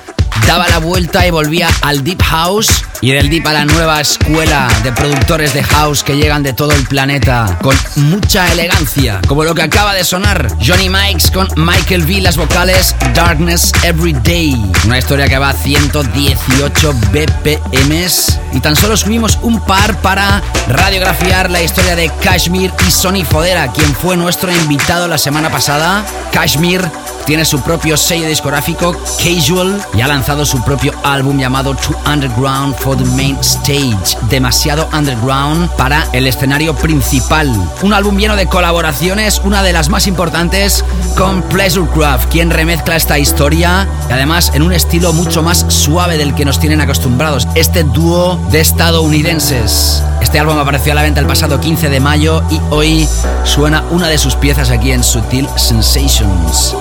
daba 0.47 0.67
la 0.67 0.79
vuelta 0.79 1.27
y 1.27 1.31
volvía 1.31 1.69
al 1.81 2.03
Deep 2.03 2.23
House 2.23 2.83
y 3.05 3.11
del 3.11 3.29
Deep 3.29 3.45
a 3.45 3.53
la 3.53 3.65
nueva 3.65 4.01
escuela 4.01 4.67
de 4.81 4.91
productores 4.91 5.53
de 5.53 5.63
house 5.63 6.03
que 6.03 6.17
llegan 6.17 6.41
de 6.41 6.53
todo 6.53 6.71
el 6.71 6.87
planeta 6.87 7.55
con 7.61 7.77
mucha 7.97 8.51
elegancia, 8.51 9.21
como 9.27 9.43
lo 9.43 9.53
que 9.53 9.61
acaba 9.61 9.93
de 9.93 10.03
sonar 10.03 10.47
Johnny 10.59 10.89
Mikes 10.89 11.29
con 11.31 11.47
Michael 11.55 12.01
V, 12.01 12.21
las 12.21 12.35
vocales 12.35 12.95
Darkness 13.13 13.71
Every 13.83 14.13
Day, 14.13 14.59
una 14.85 14.97
historia 14.97 15.27
que 15.27 15.37
va 15.37 15.49
a 15.49 15.53
118 15.53 16.93
BPMs 17.11 18.39
y 18.53 18.59
tan 18.59 18.75
solo 18.75 18.97
subimos 18.97 19.37
un 19.43 19.59
par 19.59 20.01
para 20.01 20.41
radiografiar 20.67 21.51
la 21.51 21.61
historia 21.61 21.95
de 21.95 22.09
Kashmir 22.23 22.71
y 22.87 22.89
Sonny 22.89 23.23
Fodera, 23.23 23.71
quien 23.71 23.93
fue 23.93 24.17
nuestro 24.17 24.51
invitado 24.51 25.07
la 25.07 25.19
semana 25.19 25.51
pasada. 25.51 26.03
Kashmir 26.31 26.81
tiene 27.25 27.43
su 27.43 27.61
propio 27.61 27.97
sello 27.97 28.27
discográfico, 28.27 28.95
Casual, 29.17 29.83
y 29.95 30.01
ha 30.01 30.07
lanzado 30.07 30.45
su 30.45 30.63
propio 30.63 30.93
álbum 31.03 31.39
llamado 31.39 31.75
Too 31.75 31.97
Underground 32.05 32.75
for 32.75 32.94
the 32.97 33.05
Main 33.15 33.37
Stage, 33.41 34.17
demasiado 34.29 34.87
underground 34.93 35.69
para 35.71 36.07
el 36.13 36.27
escenario 36.27 36.75
principal. 36.75 37.51
Un 37.81 37.93
álbum 37.93 38.17
lleno 38.17 38.35
de 38.35 38.47
colaboraciones, 38.47 39.41
una 39.43 39.63
de 39.63 39.73
las 39.73 39.89
más 39.89 40.07
importantes 40.07 40.83
con 41.17 41.41
Pleasurecraft, 41.43 42.31
quien 42.31 42.49
remezcla 42.49 42.95
esta 42.95 43.19
historia 43.19 43.87
y 44.09 44.13
además 44.13 44.51
en 44.53 44.61
un 44.61 44.73
estilo 44.73 45.13
mucho 45.13 45.43
más 45.43 45.65
suave 45.69 46.17
del 46.17 46.35
que 46.35 46.45
nos 46.45 46.59
tienen 46.59 46.81
acostumbrados. 46.81 47.47
Este 47.55 47.83
dúo 47.83 48.39
de 48.51 48.61
estadounidenses. 48.61 50.03
Este 50.21 50.39
álbum 50.39 50.57
apareció 50.57 50.91
a 50.91 50.95
la 50.95 51.03
venta 51.03 51.19
el 51.19 51.27
pasado 51.27 51.59
15 51.59 51.89
de 51.89 51.99
mayo 51.99 52.43
y 52.49 52.59
hoy 52.69 53.07
suena 53.43 53.83
una 53.91 54.07
de 54.07 54.17
sus 54.17 54.35
piezas 54.35 54.69
aquí 54.69 54.91
en 54.91 55.03
Sutil 55.03 55.47
Sensations. 55.55 56.75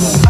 I 0.00 0.27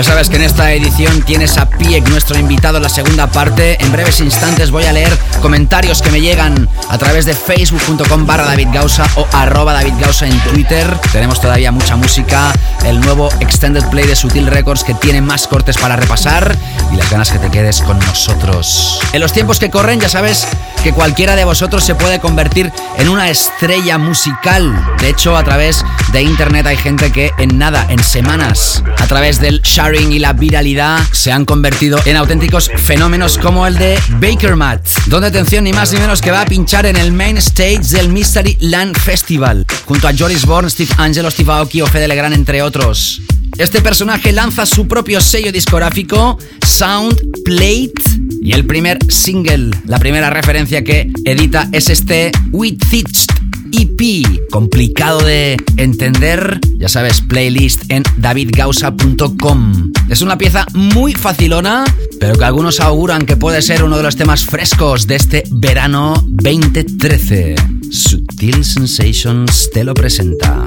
Ya 0.00 0.04
sabes 0.04 0.30
que 0.30 0.36
en 0.36 0.42
esta 0.44 0.72
edición 0.72 1.20
tienes 1.24 1.58
a 1.58 1.68
Piek, 1.68 2.08
nuestro 2.08 2.38
invitado, 2.38 2.78
en 2.78 2.84
la 2.84 2.88
segunda 2.88 3.26
parte. 3.26 3.76
En 3.84 3.92
breves 3.92 4.22
instantes 4.22 4.70
voy 4.70 4.84
a 4.84 4.94
leer 4.94 5.14
comentarios 5.42 6.00
que 6.00 6.08
me 6.10 6.22
llegan 6.22 6.70
a 6.88 6.96
través 6.96 7.26
de 7.26 7.34
facebook.com 7.34 8.24
barra 8.24 8.46
David 8.46 8.68
Gausa 8.72 9.04
o 9.16 9.26
arroba 9.30 9.74
David 9.74 9.92
Gausa 10.00 10.26
en 10.26 10.40
Twitter. 10.40 10.98
Tenemos 11.12 11.38
todavía 11.38 11.70
mucha 11.70 11.96
música, 11.96 12.50
el 12.86 12.98
nuevo 13.02 13.28
Extended 13.40 13.84
Play 13.90 14.06
de 14.06 14.16
Sutil 14.16 14.46
Records 14.46 14.84
que 14.84 14.94
tiene 14.94 15.20
más 15.20 15.46
cortes 15.46 15.76
para 15.76 15.96
repasar 15.96 16.56
y 16.90 16.96
las 16.96 17.10
ganas 17.10 17.30
que 17.30 17.38
te 17.38 17.50
quedes 17.50 17.82
con 17.82 17.98
nosotros. 17.98 19.00
En 19.12 19.20
los 19.20 19.34
tiempos 19.34 19.58
que 19.58 19.68
corren 19.68 20.00
ya 20.00 20.08
sabes 20.08 20.48
que 20.82 20.92
cualquiera 20.92 21.36
de 21.36 21.44
vosotros 21.44 21.84
se 21.84 21.94
puede 21.94 22.20
convertir 22.20 22.72
en 22.98 23.08
una 23.08 23.28
estrella 23.28 23.98
musical. 23.98 24.74
De 25.00 25.10
hecho, 25.10 25.36
a 25.36 25.44
través 25.44 25.84
de 26.12 26.22
internet 26.22 26.66
hay 26.66 26.76
gente 26.76 27.12
que 27.12 27.30
en 27.38 27.58
nada, 27.58 27.86
en 27.90 28.02
semanas, 28.02 28.82
a 28.98 29.06
través 29.06 29.40
del 29.40 29.60
sharing 29.62 30.12
y 30.12 30.18
la 30.18 30.32
viralidad, 30.32 31.00
se 31.12 31.32
han 31.32 31.44
convertido 31.44 31.98
en 32.04 32.16
auténticos 32.16 32.70
fenómenos 32.76 33.38
como 33.38 33.66
el 33.66 33.76
de 33.76 33.98
Baker 34.20 34.56
Matt, 34.56 34.86
donde 35.06 35.28
atención 35.28 35.64
ni 35.64 35.72
más 35.72 35.92
ni 35.92 36.00
menos 36.00 36.20
que 36.20 36.30
va 36.30 36.42
a 36.42 36.46
pinchar 36.46 36.86
en 36.86 36.96
el 36.96 37.12
main 37.12 37.36
stage 37.36 37.80
del 37.90 38.08
Mystery 38.08 38.56
Land 38.60 38.98
Festival, 38.98 39.66
junto 39.86 40.08
a 40.08 40.12
Joris 40.16 40.46
Bourne, 40.46 40.70
Steve 40.70 40.92
Angelo, 40.98 41.30
Steve 41.30 41.52
Aoki 41.52 41.82
o 41.82 41.86
Fede 41.86 42.08
Legrand, 42.08 42.34
entre 42.34 42.62
otros. 42.62 43.20
Este 43.60 43.82
personaje 43.82 44.32
lanza 44.32 44.64
su 44.64 44.88
propio 44.88 45.20
sello 45.20 45.52
discográfico, 45.52 46.38
Sound 46.66 47.14
Plate, 47.44 47.92
y 48.40 48.52
el 48.52 48.64
primer 48.64 48.98
single, 49.12 49.76
la 49.84 49.98
primera 49.98 50.30
referencia 50.30 50.82
que 50.82 51.12
edita 51.26 51.68
es 51.70 51.90
este 51.90 52.32
With 52.52 52.78
Thitched 52.90 53.26
EP, 53.72 54.48
complicado 54.50 55.20
de 55.20 55.58
entender, 55.76 56.58
ya 56.78 56.88
sabes, 56.88 57.20
playlist 57.20 57.82
en 57.90 58.02
davidgausa.com. 58.16 59.92
Es 60.08 60.22
una 60.22 60.38
pieza 60.38 60.64
muy 60.72 61.12
facilona, 61.12 61.84
pero 62.18 62.38
que 62.38 62.46
algunos 62.46 62.80
auguran 62.80 63.26
que 63.26 63.36
puede 63.36 63.60
ser 63.60 63.84
uno 63.84 63.98
de 63.98 64.04
los 64.04 64.16
temas 64.16 64.46
frescos 64.46 65.06
de 65.06 65.16
este 65.16 65.44
verano 65.50 66.14
2013. 66.28 67.56
Sutil 67.90 68.64
Sensations 68.64 69.68
te 69.70 69.84
lo 69.84 69.92
presenta. 69.92 70.66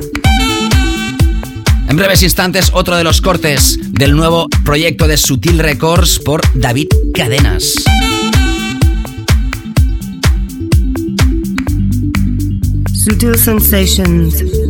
En 1.93 1.97
breves 1.97 2.23
instantes, 2.23 2.71
otro 2.73 2.97
de 2.97 3.03
los 3.03 3.21
cortes 3.21 3.77
del 3.91 4.15
nuevo 4.15 4.47
proyecto 4.65 5.07
de 5.07 5.15
Sutil 5.15 5.59
Records 5.59 6.17
por 6.17 6.41
David 6.55 6.87
Cadenas. 7.13 7.75
Sutil 12.91 13.37
Sensations. 13.37 14.62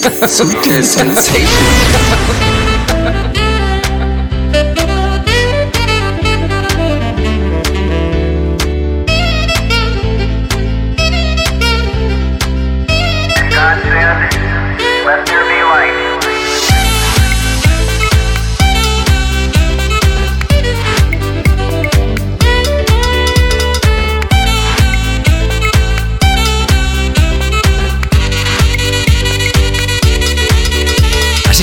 Sutil 0.00 0.82
Sensations. 0.82 1.50
And 2.42 2.59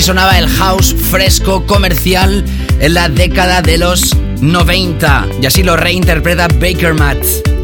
sonaba 0.08 0.38
el 0.38 0.48
house 0.48 0.94
fresco 0.94 1.66
comercial 1.66 2.42
en 2.80 2.94
la 2.94 3.10
década 3.10 3.60
de 3.60 3.76
los 3.76 4.16
90 4.40 5.26
y 5.42 5.44
así 5.44 5.62
lo 5.62 5.76
reinterpreta 5.76 6.48
Baker 6.48 6.94
Matt. 6.94 7.18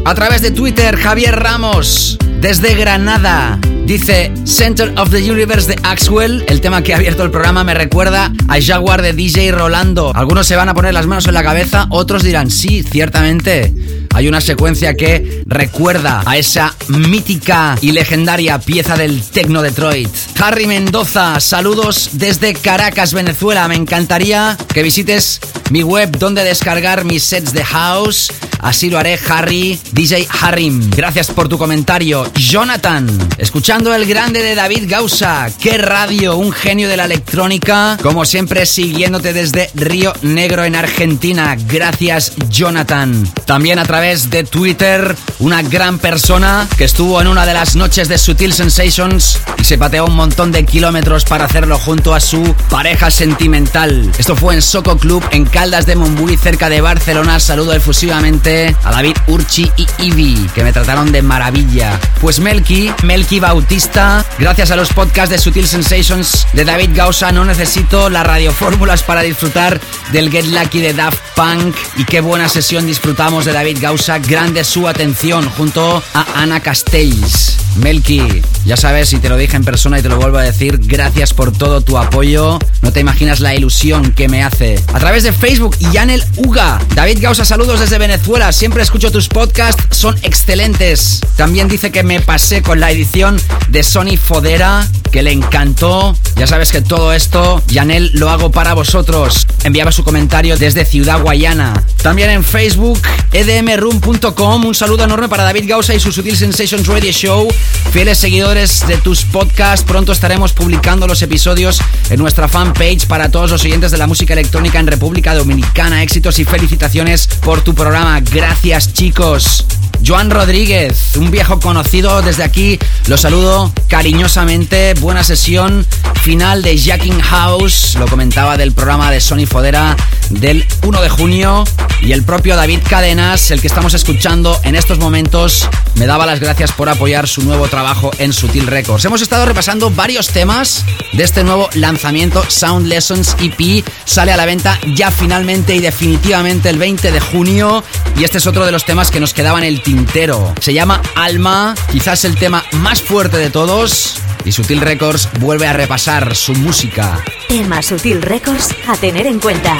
A 0.05 0.13
través 0.13 0.43
de 0.43 0.51
Twitter, 0.51 0.95
Javier 0.95 1.35
Ramos, 1.39 2.19
desde 2.41 2.75
Granada, 2.75 3.57
dice 3.87 4.31
Center 4.43 4.93
of 4.95 5.09
the 5.09 5.31
Universe 5.31 5.67
de 5.69 5.79
Axwell. 5.81 6.45
El 6.47 6.61
tema 6.61 6.83
que 6.83 6.93
ha 6.93 6.97
abierto 6.97 7.23
el 7.23 7.31
programa 7.31 7.63
me 7.63 7.73
recuerda 7.73 8.31
a 8.47 8.61
Jaguar 8.61 9.01
de 9.01 9.13
DJ 9.13 9.51
Rolando. 9.51 10.11
Algunos 10.13 10.45
se 10.45 10.55
van 10.55 10.69
a 10.69 10.75
poner 10.75 10.93
las 10.93 11.07
manos 11.07 11.25
en 11.25 11.33
la 11.33 11.41
cabeza, 11.41 11.87
otros 11.89 12.21
dirán 12.21 12.51
sí, 12.51 12.83
ciertamente. 12.83 13.73
Hay 14.13 14.27
una 14.27 14.39
secuencia 14.39 14.93
que 14.93 15.41
recuerda 15.47 16.21
a 16.27 16.37
esa 16.37 16.75
mítica 16.89 17.75
y 17.81 17.91
legendaria 17.91 18.59
pieza 18.59 18.95
del 18.95 19.23
Tecno 19.23 19.63
Detroit. 19.63 20.11
Harry 20.39 20.67
Mendoza, 20.67 21.39
saludos 21.39 22.09
desde 22.13 22.53
Caracas, 22.53 23.13
Venezuela. 23.13 23.67
Me 23.67 23.75
encantaría 23.75 24.57
que 24.73 24.83
visites 24.83 25.39
mi 25.71 25.83
web 25.83 26.17
donde 26.17 26.43
descargar 26.43 27.05
mis 27.05 27.23
sets 27.23 27.53
de 27.53 27.63
house. 27.63 28.31
Así 28.65 28.89
lo 28.89 28.97
haré, 28.97 29.19
Harry, 29.29 29.79
DJ 29.91 30.27
Harim. 30.41 30.89
Gracias 30.89 31.29
por 31.29 31.47
tu 31.47 31.55
comentario. 31.55 32.25
Jonathan, 32.33 33.07
escuchando 33.37 33.93
el 33.93 34.07
grande 34.07 34.41
de 34.41 34.55
David 34.55 34.85
Gausa. 34.89 35.51
Qué 35.61 35.77
radio, 35.77 36.35
un 36.35 36.51
genio 36.51 36.89
de 36.89 36.97
la 36.97 37.05
electrónica. 37.05 37.95
Como 38.01 38.25
siempre, 38.25 38.65
siguiéndote 38.65 39.33
desde 39.33 39.69
Río 39.75 40.13
Negro 40.23 40.63
en 40.63 40.75
Argentina. 40.75 41.55
Gracias, 41.67 42.33
Jonathan. 42.49 43.31
También 43.45 43.77
a 43.77 43.85
través 43.85 44.31
de 44.31 44.43
Twitter, 44.43 45.15
una 45.37 45.61
gran 45.61 45.99
persona 45.99 46.67
que 46.75 46.85
estuvo 46.85 47.21
en 47.21 47.27
una 47.27 47.45
de 47.45 47.53
las 47.53 47.75
noches 47.75 48.07
de 48.07 48.17
Sutil 48.17 48.51
Sensations 48.51 49.37
y 49.59 49.63
se 49.63 49.77
pateó 49.77 50.05
un 50.05 50.15
montón 50.15 50.51
de 50.51 50.65
kilómetros 50.65 51.23
para 51.23 51.45
hacerlo 51.45 51.77
junto 51.77 52.15
a 52.15 52.19
su 52.19 52.55
pareja 52.71 53.11
sentimental. 53.11 54.11
Esto 54.17 54.35
fue 54.35 54.55
en 54.55 54.63
Soco 54.63 54.97
Club 54.97 55.23
en 55.29 55.45
Caldas 55.45 55.85
de 55.85 55.95
Montbui, 55.95 56.35
cerca 56.35 56.67
de 56.67 56.81
Barcelona. 56.81 57.39
Saludo 57.39 57.71
efusivamente 57.73 58.54
a 58.83 58.91
David 58.91 59.17
Urchi 59.27 59.71
y 59.75 59.87
Ivy, 59.99 60.49
que 60.53 60.63
me 60.63 60.71
trataron 60.71 61.11
de 61.11 61.21
maravilla. 61.21 61.99
Pues 62.21 62.39
Melky, 62.39 62.91
Melky 63.03 63.39
Bautista, 63.39 64.25
gracias 64.39 64.71
a 64.71 64.75
los 64.75 64.93
podcasts 64.93 65.29
de 65.29 65.37
Sutil 65.37 65.67
Sensations 65.67 66.47
de 66.53 66.65
David 66.65 66.91
Gausa, 66.93 67.31
no 67.31 67.43
necesito 67.43 68.09
las 68.09 68.25
radiofórmulas 68.25 69.03
para 69.03 69.21
disfrutar 69.21 69.79
del 70.11 70.31
Get 70.31 70.45
Lucky 70.45 70.81
de 70.81 70.93
Daft 70.93 71.19
Punk. 71.35 71.75
Y 71.97 72.05
qué 72.05 72.21
buena 72.21 72.49
sesión 72.49 72.87
disfrutamos 72.87 73.45
de 73.45 73.53
David 73.53 73.77
Gausa. 73.81 74.19
Grande 74.19 74.63
su 74.63 74.87
atención 74.87 75.49
junto 75.49 76.01
a 76.13 76.25
Ana 76.41 76.59
Castells. 76.61 77.57
Melky, 77.77 78.41
ya 78.63 78.77
sabes, 78.77 79.11
y 79.11 79.19
te 79.19 79.27
lo 79.27 79.35
dije 79.35 79.57
en 79.57 79.65
persona 79.65 79.99
y 79.99 80.01
te 80.01 80.07
lo 80.07 80.15
vuelvo 80.17 80.37
a 80.37 80.43
decir, 80.43 80.79
gracias 80.81 81.33
por 81.33 81.51
todo 81.51 81.81
tu 81.81 81.97
apoyo. 81.97 82.57
No 82.81 82.93
te 82.93 83.01
imaginas 83.01 83.41
la 83.41 83.53
ilusión 83.53 84.13
que 84.13 84.29
me 84.29 84.43
hace. 84.43 84.81
A 84.93 84.99
través 84.99 85.23
de 85.23 85.33
Facebook, 85.33 85.75
Yanel 85.91 86.23
Uga. 86.37 86.79
David 86.93 87.17
Gausa, 87.19 87.43
saludos 87.43 87.81
desde 87.81 87.97
Venezuela. 87.97 88.34
Siempre 88.51 88.83
escucho 88.83 89.11
tus 89.11 89.27
podcasts, 89.27 89.97
son 89.97 90.17
excelentes. 90.21 91.21
También 91.35 91.67
dice 91.67 91.91
que 91.91 92.03
me 92.03 92.19
pasé 92.19 92.61
con 92.61 92.79
la 92.79 92.91
edición 92.91 93.41
de 93.69 93.81
Sony 93.81 94.17
Fodera, 94.21 94.87
que 95.11 95.23
le 95.23 95.31
encantó. 95.31 96.15
Ya 96.35 96.45
sabes 96.45 96.71
que 96.71 96.81
todo 96.81 97.13
esto, 97.13 97.63
Yanel, 97.67 98.11
lo 98.13 98.29
hago 98.29 98.51
para 98.51 98.73
vosotros. 98.73 99.47
Enviaba 99.63 99.91
su 99.91 100.03
comentario 100.03 100.57
desde 100.57 100.85
Ciudad 100.85 101.21
Guayana. 101.21 101.81
También 102.03 102.29
en 102.29 102.43
Facebook, 102.43 102.99
edmroom.com. 103.31 104.65
Un 104.65 104.75
saludo 104.75 105.05
enorme 105.05 105.29
para 105.29 105.43
David 105.43 105.67
Gausa 105.67 105.95
y 105.95 105.99
su 105.99 106.11
Sutil 106.11 106.37
Sensations 106.37 106.85
Radio 106.87 107.11
Show. 107.11 107.47
Fieles 107.91 108.17
seguidores 108.17 108.85
de 108.85 108.97
tus 108.97 109.23
podcasts, 109.23 109.85
pronto 109.85 110.11
estaremos 110.11 110.51
publicando 110.51 111.07
los 111.07 111.21
episodios 111.21 111.81
en 112.09 112.19
nuestra 112.19 112.47
fanpage 112.47 113.07
para 113.07 113.29
todos 113.29 113.49
los 113.49 113.63
oyentes 113.63 113.91
de 113.91 113.97
la 113.97 114.07
música 114.07 114.33
electrónica 114.33 114.79
en 114.79 114.87
República 114.87 115.33
Dominicana. 115.33 116.03
Éxitos 116.03 116.37
y 116.39 116.45
felicitaciones 116.45 117.27
por 117.41 117.61
tu 117.61 117.73
programa. 117.73 118.21
Gracias, 118.31 118.93
chicos. 118.93 119.65
Joan 120.05 120.29
Rodríguez, 120.29 121.15
un 121.17 121.31
viejo 121.31 121.59
conocido 121.59 122.21
desde 122.21 122.43
aquí, 122.43 122.77
lo 123.07 123.17
saludo 123.17 123.71
cariñosamente. 123.87 124.93
Buena 124.95 125.23
sesión 125.23 125.85
final 126.21 126.61
de 126.61 126.77
Jacking 126.77 127.19
House, 127.21 127.95
lo 127.99 128.07
comentaba 128.07 128.57
del 128.57 128.71
programa 128.71 129.09
de 129.11 129.21
Sony 129.21 129.45
Fodera 129.47 129.95
del 130.29 130.65
1 130.83 131.01
de 131.01 131.09
junio. 131.09 131.63
Y 132.01 132.11
el 132.11 132.23
propio 132.23 132.55
David 132.55 132.81
Cadenas, 132.87 133.51
el 133.51 133.61
que 133.61 133.67
estamos 133.67 133.93
escuchando 133.93 134.59
en 134.63 134.75
estos 134.75 134.99
momentos, 134.99 135.67
me 135.95 136.05
daba 136.05 136.25
las 136.25 136.39
gracias 136.39 136.71
por 136.71 136.89
apoyar 136.89 137.27
su 137.27 137.41
nuevo 137.41 137.67
trabajo 137.67 138.11
en 138.19 138.33
Sutil 138.33 138.67
Records. 138.67 139.05
Hemos 139.05 139.21
estado 139.21 139.45
repasando 139.45 139.89
varios 139.89 140.27
temas 140.27 140.83
de 141.13 141.23
este 141.23 141.43
nuevo 141.43 141.69
lanzamiento 141.73 142.43
Sound 142.47 142.87
Lessons 142.87 143.35
EP. 143.39 143.83
Sale 144.03 144.31
a 144.31 144.37
la 144.37 144.45
venta 144.45 144.79
ya 144.93 145.09
finalmente 145.09 145.73
y 145.75 145.79
definitivamente 145.79 146.69
el 146.69 146.77
20 146.77 147.11
de 147.11 147.19
junio. 147.19 147.83
Y 148.17 148.23
este 148.23 148.37
es 148.37 148.47
otro 148.47 148.65
de 148.65 148.71
los 148.71 148.85
temas 148.85 149.11
que 149.11 149.19
nos 149.19 149.33
quedaban 149.33 149.63
en 149.63 149.73
el 149.73 149.81
tintero. 149.81 150.53
Se 150.61 150.73
llama 150.73 151.01
Alma, 151.15 151.75
quizás 151.91 152.23
el 152.23 152.35
tema 152.35 152.63
más 152.73 153.01
fuerte 153.01 153.37
de 153.37 153.49
todos. 153.49 154.21
Y 154.45 154.51
Sutil 154.51 154.79
Records 154.79 155.27
vuelve 155.39 155.67
a 155.67 155.73
repasar 155.73 156.35
su 156.35 156.53
música. 156.53 157.23
Tema 157.49 157.81
Sutil 157.81 158.21
Records 158.21 158.69
a 158.87 158.95
tener 158.95 159.27
en 159.27 159.39
cuenta. 159.39 159.77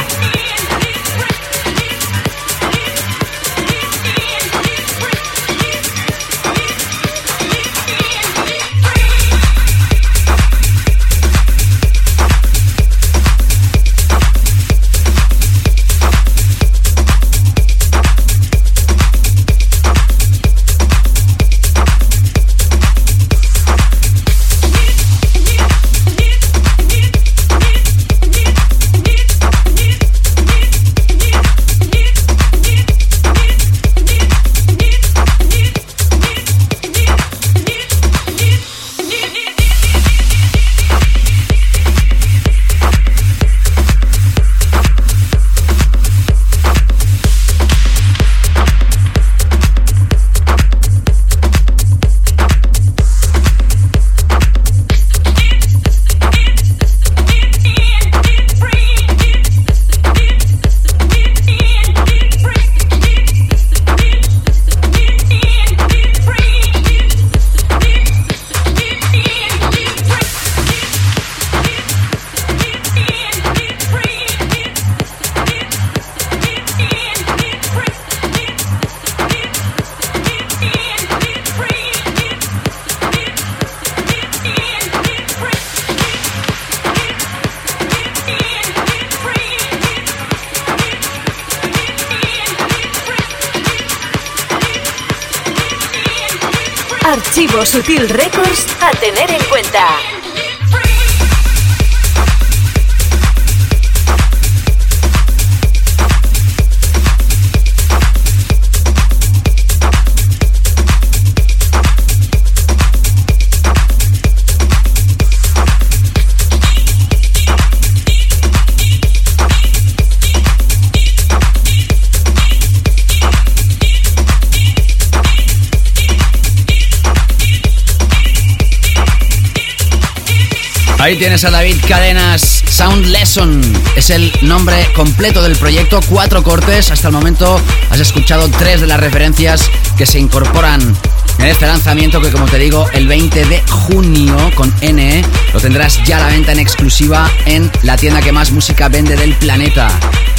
Tienes 131.26 131.44
a 131.44 131.50
David 131.50 131.78
Cadenas. 131.88 132.64
Sound 132.70 133.08
Lesson 133.08 133.60
es 133.96 134.12
el 134.12 134.32
nombre 134.44 134.76
completo 134.96 135.42
del 135.42 135.56
proyecto. 135.56 136.00
Cuatro 136.08 136.44
cortes. 136.44 136.92
Hasta 136.92 137.08
el 137.08 137.16
momento 137.16 137.60
has 137.90 138.00
escuchado 138.00 138.48
tres 138.48 138.82
de 138.82 138.86
las 138.86 139.00
referencias 139.00 139.68
que 139.98 140.06
se 140.06 140.20
incorporan 140.20 140.96
en 141.40 141.46
este 141.48 141.66
lanzamiento 141.66 142.22
que 142.22 142.32
como 142.32 142.46
te 142.46 142.60
digo 142.60 142.88
el 142.94 143.08
20 143.08 143.44
de 143.46 143.64
junio 143.68 144.52
con 144.54 144.72
N 144.82 145.24
lo 145.52 145.60
tendrás 145.60 146.00
ya 146.04 146.18
a 146.18 146.20
la 146.20 146.28
venta 146.28 146.52
en 146.52 146.60
exclusiva 146.60 147.32
en 147.48 147.72
la 147.82 147.98
tienda 147.98 148.22
que 148.22 148.32
más 148.32 148.52
música 148.52 148.88
vende 148.88 149.16
del 149.16 149.34
planeta. 149.34 149.88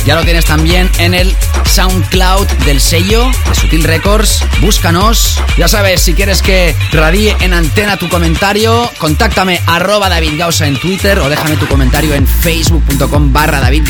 Ya 0.07 0.15
lo 0.15 0.23
tienes 0.23 0.45
también 0.45 0.89
en 0.99 1.15
el 1.15 1.35
SoundCloud 1.69 2.47
del 2.65 2.81
sello 2.81 3.29
de 3.49 3.55
Sutil 3.57 3.83
Records. 3.83 4.41
Búscanos. 4.61 5.37
Ya 5.59 5.67
sabes, 5.67 6.01
si 6.01 6.15
quieres 6.15 6.43
que 6.43 6.77
radie 6.93 7.37
en 7.41 7.53
antena 7.53 7.97
tu 7.97 8.09
comentario, 8.09 8.89
contáctame 8.99 9.61
arroba 9.67 10.09
David 10.09 10.39
Gausa 10.39 10.69
en 10.69 10.79
Twitter 10.79 11.19
o 11.19 11.29
déjame 11.29 11.57
tu 11.57 11.67
comentario 11.67 12.15
en 12.15 12.25
facebook.com 12.25 13.33
barra 13.33 13.59
David 13.61 13.83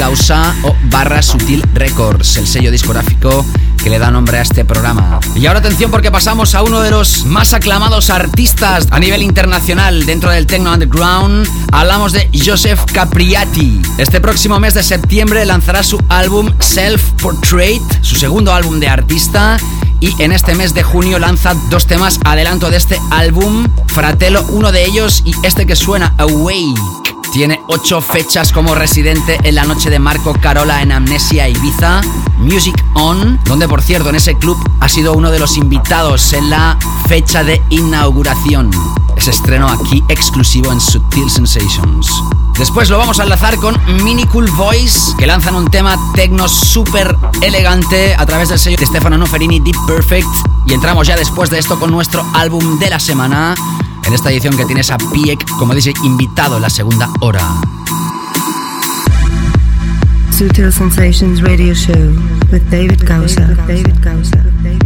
o 0.62 0.74
barra 0.84 1.20
Sutil 1.20 1.62
Records, 1.74 2.38
el 2.38 2.46
sello 2.46 2.70
discográfico 2.70 3.44
que 3.86 3.90
le 3.90 4.00
da 4.00 4.10
nombre 4.10 4.38
a 4.38 4.42
este 4.42 4.64
programa. 4.64 5.20
Y 5.36 5.46
ahora 5.46 5.60
atención 5.60 5.92
porque 5.92 6.10
pasamos 6.10 6.56
a 6.56 6.64
uno 6.64 6.80
de 6.80 6.90
los 6.90 7.24
más 7.24 7.54
aclamados 7.54 8.10
artistas 8.10 8.88
a 8.90 8.98
nivel 8.98 9.22
internacional 9.22 10.04
dentro 10.06 10.28
del 10.32 10.44
Techno 10.48 10.72
Underground. 10.72 11.48
Hablamos 11.70 12.10
de 12.10 12.28
Joseph 12.34 12.80
Capriati. 12.92 13.80
Este 13.96 14.20
próximo 14.20 14.58
mes 14.58 14.74
de 14.74 14.82
septiembre 14.82 15.46
lanzará 15.46 15.84
su 15.84 16.02
álbum 16.08 16.52
Self 16.58 17.12
Portrait, 17.22 17.80
su 18.00 18.16
segundo 18.16 18.52
álbum 18.52 18.80
de 18.80 18.88
artista. 18.88 19.56
Y 20.00 20.20
en 20.20 20.32
este 20.32 20.56
mes 20.56 20.74
de 20.74 20.82
junio 20.82 21.20
lanza 21.20 21.54
dos 21.70 21.86
temas 21.86 22.18
adelanto 22.24 22.70
de 22.70 22.78
este 22.78 23.00
álbum, 23.12 23.68
Fratello, 23.86 24.44
uno 24.48 24.72
de 24.72 24.84
ellos 24.84 25.22
y 25.24 25.32
este 25.44 25.64
que 25.64 25.76
suena 25.76 26.12
Awake. 26.18 27.05
Tiene 27.36 27.60
ocho 27.68 28.00
fechas 28.00 28.50
como 28.50 28.74
residente 28.74 29.38
en 29.42 29.56
la 29.56 29.64
noche 29.64 29.90
de 29.90 29.98
Marco 29.98 30.32
Carola 30.40 30.80
en 30.80 30.90
Amnesia 30.90 31.46
Ibiza, 31.46 32.00
Music 32.38 32.82
On, 32.94 33.38
donde 33.44 33.68
por 33.68 33.82
cierto 33.82 34.08
en 34.08 34.14
ese 34.14 34.36
club 34.36 34.56
ha 34.80 34.88
sido 34.88 35.12
uno 35.12 35.30
de 35.30 35.38
los 35.38 35.58
invitados 35.58 36.32
en 36.32 36.48
la 36.48 36.78
fecha 37.10 37.44
de 37.44 37.62
inauguración. 37.68 38.70
Es 39.18 39.28
estreno 39.28 39.68
aquí 39.68 40.02
exclusivo 40.08 40.72
en 40.72 40.80
Subtil 40.80 41.28
Sensations. 41.28 42.10
Después 42.58 42.88
lo 42.88 42.96
vamos 42.96 43.20
a 43.20 43.24
enlazar 43.24 43.58
con 43.58 43.78
Mini 44.02 44.24
Cool 44.24 44.50
Voice, 44.52 45.14
que 45.18 45.26
lanzan 45.26 45.56
un 45.56 45.66
tema 45.66 45.98
tecno 46.14 46.48
súper 46.48 47.18
elegante 47.42 48.14
a 48.16 48.24
través 48.24 48.48
del 48.48 48.58
sello 48.58 48.78
de 48.78 48.86
Stefano 48.86 49.18
Noferini 49.18 49.60
Deep 49.60 49.76
Perfect. 49.86 50.26
Y 50.64 50.72
entramos 50.72 51.06
ya 51.06 51.16
después 51.16 51.50
de 51.50 51.58
esto 51.58 51.78
con 51.78 51.90
nuestro 51.90 52.24
álbum 52.32 52.78
de 52.78 52.88
la 52.88 52.98
semana, 52.98 53.54
en 54.06 54.14
esta 54.14 54.30
edición 54.30 54.56
que 54.56 54.64
tienes 54.64 54.90
a 54.90 54.98
Piek 54.98 55.44
como 55.58 55.74
dice 55.74 55.92
invitado 56.04 56.56
en 56.56 56.62
la 56.62 56.70
segunda 56.70 57.08
hora. 57.20 57.40
Sutil 60.30 60.72
Sensations 60.72 61.40
Radio 61.40 61.74
Show 61.74 62.14
with 62.52 62.62
David 62.70 63.02
Gausa. 63.04 63.46
David 63.66 63.94
Gausa. 64.02 64.44
David 64.62 64.85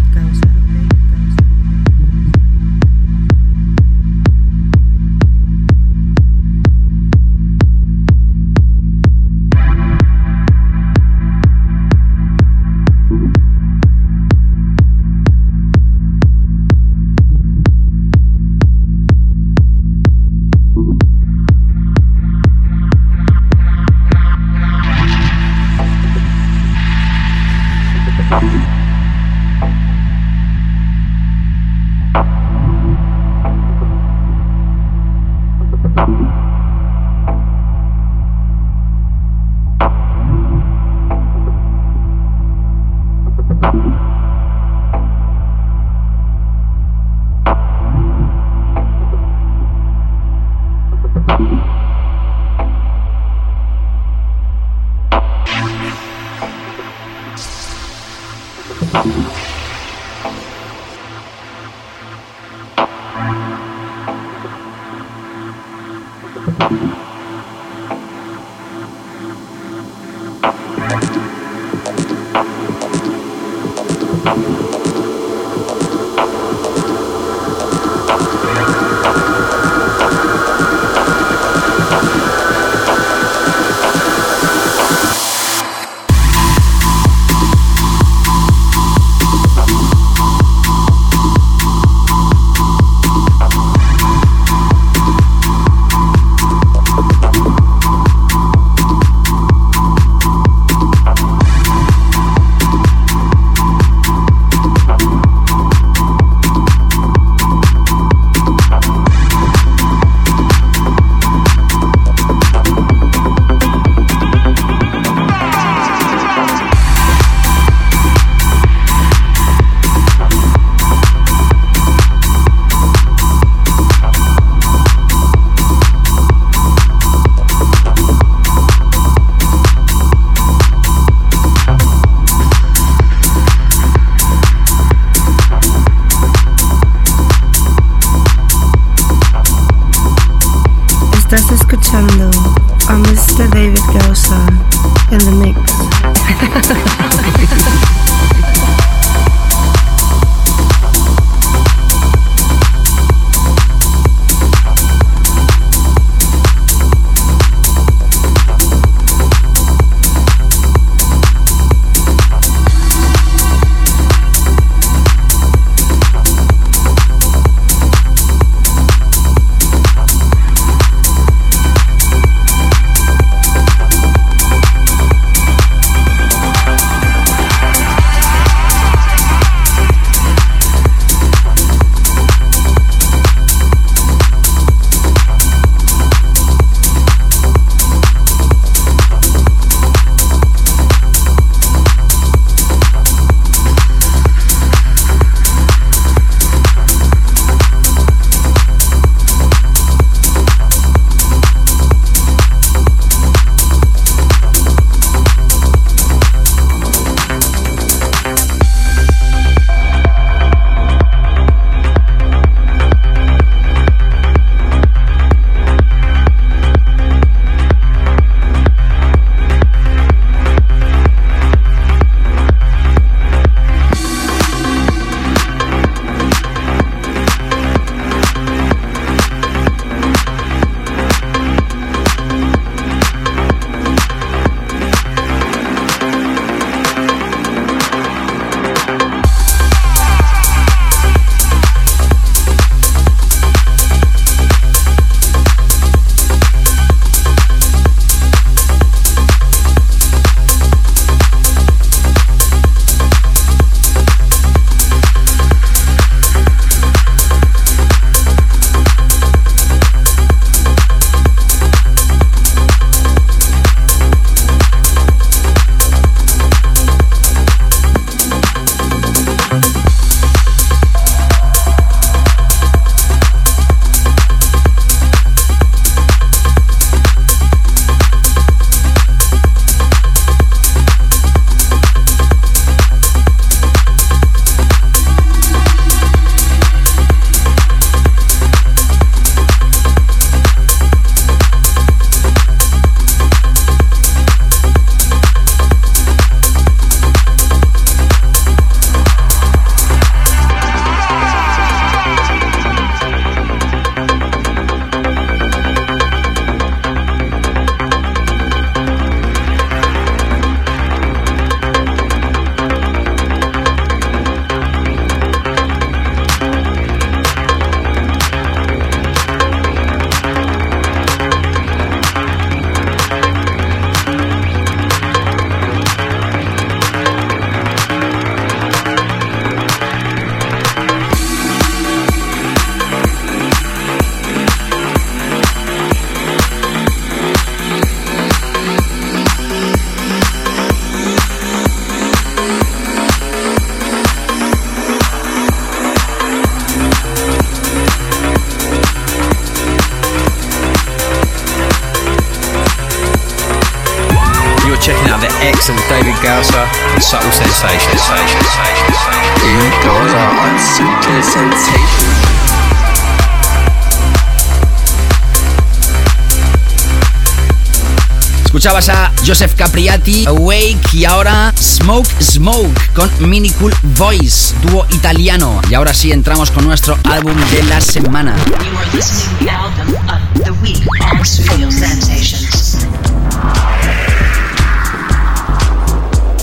Capriati, 369.61 370.25
Awake 370.27 370.81
y 370.95 371.05
ahora 371.05 371.53
Smoke 371.55 372.09
Smoke 372.19 372.81
con 372.95 373.11
Mini 373.29 373.51
Cool 373.51 373.75
Voice, 373.95 374.55
dúo 374.63 374.87
italiano. 374.89 375.61
Y 375.69 375.75
ahora 375.75 375.93
sí 375.93 376.13
entramos 376.13 376.51
con 376.51 376.65
nuestro 376.65 376.97
álbum 377.05 377.37
de 377.53 377.63
la 377.65 377.79
semana. 377.83 378.35
You 378.47 378.55
are 378.79 378.91
listening 378.95 379.39
to 379.39 379.45
the 379.45 379.51
album 379.51 379.95
of 380.09 380.45
the 380.45 380.51
week 380.63 380.81
on 381.13 381.23
Studio 381.27 381.71
Sensations. 381.71 382.79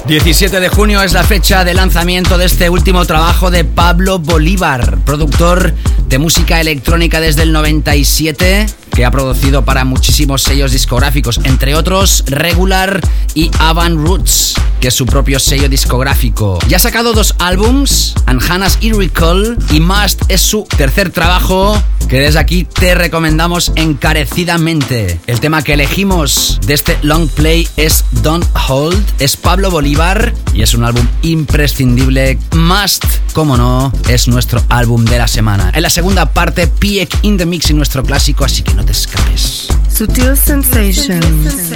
17 0.06 0.60
de 0.60 0.70
junio 0.70 1.02
es 1.02 1.14
la 1.14 1.24
fecha 1.24 1.66
de 1.66 1.74
lanzamiento 1.74 2.38
de 2.38 2.46
este 2.46 2.70
último 2.70 3.04
trabajo 3.06 3.50
de 3.50 3.66
Pablo 3.66 4.20
Bolívar, 4.20 5.00
productor 5.06 5.74
de 6.08 6.20
música 6.20 6.62
electrónica 6.62 7.20
desde 7.20 7.42
el 7.42 7.52
97, 7.52 8.68
que 8.98 9.06
ha 9.06 9.12
producido 9.12 9.64
para 9.64 9.86
muchísimos 9.86 10.42
sellos 10.42 10.72
discográficos, 10.72 11.40
entre 11.44 11.76
otros 11.76 12.24
Regular 12.26 13.00
y 13.36 13.52
Avan 13.60 13.96
Roots, 13.96 14.56
que 14.82 14.88
es 14.88 14.94
su 14.96 15.06
propio 15.06 15.40
sello 15.40 15.70
discográfico. 15.70 16.58
Ya 16.68 16.78
ha 16.78 16.80
sacado 16.80 17.14
dos 17.14 17.36
álbums, 17.38 18.16
Anhanas 18.26 18.80
y 18.82 18.94
Recall, 18.94 19.56
y 19.70 19.82
Must 19.82 20.24
es 20.30 20.42
su 20.42 20.64
tercer 20.64 21.12
trabajo, 21.12 21.80
que 22.10 22.22
desde 22.22 22.40
aquí 22.40 22.64
te 22.64 22.96
recomendamos 22.96 23.72
encarecidamente. 23.76 25.20
El 25.28 25.42
tema 25.42 25.62
que 25.62 25.74
elegimos 25.74 26.60
de 26.66 26.74
este 26.74 26.98
long 27.04 27.28
play 27.28 27.68
es 27.78 28.04
Don't 28.24 28.48
Hold, 28.68 29.06
es 29.20 29.38
Pablo 29.38 29.70
Bolívar 29.70 30.34
y 30.56 30.64
es 30.64 30.74
un 30.74 30.84
álbum 30.84 31.06
imprescindible. 31.22 32.40
Must, 32.56 33.04
como 33.34 33.58
no, 33.58 33.92
es 34.10 34.28
nuestro 34.28 34.64
álbum 34.70 35.06
de 35.06 35.20
la 35.20 35.28
semana. 35.28 35.72
En 35.76 35.84
la 35.84 35.92
segunda 35.92 36.34
parte, 36.34 36.66
Piek 36.66 37.16
in 37.22 37.38
the 37.38 37.46
Mix 37.46 37.70
y 37.70 37.76
nuestro 37.76 38.04
clásico, 38.04 38.44
así 38.44 38.64
que 38.64 38.74
no 38.74 38.87
te 38.88 38.94
escapes. 38.94 39.68
Sutil 39.90 40.38
Sensations. 40.38 41.68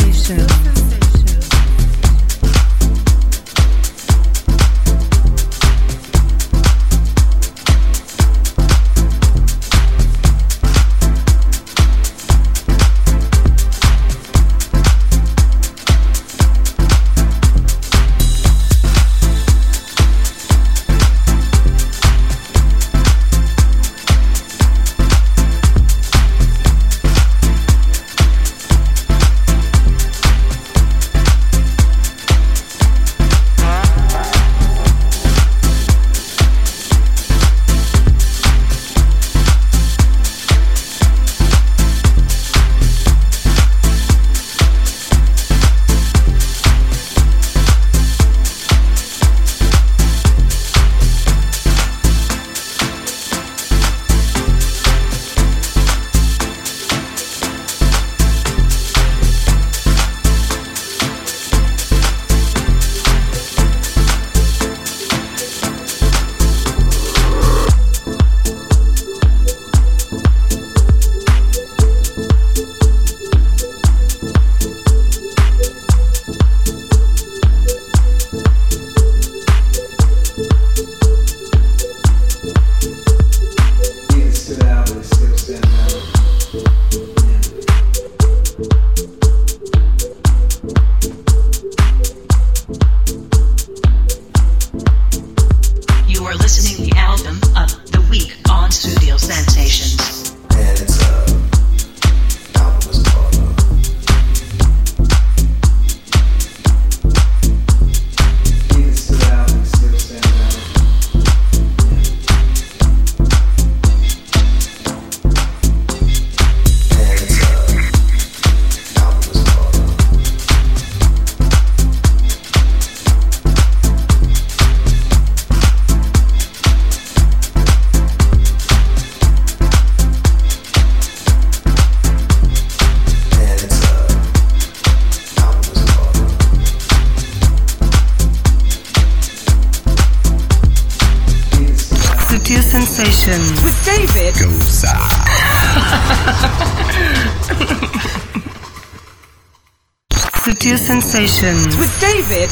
Sutil 150.61 150.77
Sensations. 150.77 151.75
With 151.77 151.89
David 151.99 152.51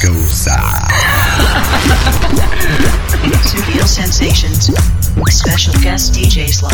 Studio 3.45 3.85
Sensations. 3.85 4.71
Special 5.29 5.75
guest 5.83 6.15
DJ 6.15 6.51
slot. 6.51 6.73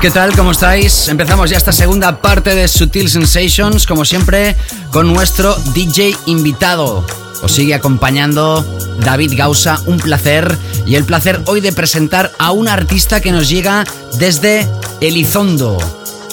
¿Qué 0.00 0.10
tal? 0.10 0.34
¿Cómo 0.34 0.52
estáis? 0.52 1.08
Empezamos 1.08 1.50
ya 1.50 1.58
esta 1.58 1.72
segunda 1.72 2.22
parte 2.22 2.54
de 2.54 2.68
Sutil 2.68 3.10
Sensations, 3.10 3.86
como 3.86 4.06
siempre, 4.06 4.56
con 4.90 5.12
nuestro 5.12 5.54
DJ 5.74 6.16
invitado. 6.24 7.04
Os 7.42 7.52
sigue 7.52 7.74
acompañando 7.74 8.64
David 9.00 9.34
Gausa, 9.36 9.78
un 9.84 9.98
placer. 9.98 10.56
Y 10.86 10.94
el 10.94 11.04
placer 11.04 11.42
hoy 11.44 11.60
de 11.60 11.72
presentar 11.72 12.32
a 12.38 12.52
un 12.52 12.66
artista 12.66 13.20
que 13.20 13.30
nos 13.30 13.50
llega 13.50 13.84
desde 14.14 14.66
Elizondo, 15.02 15.76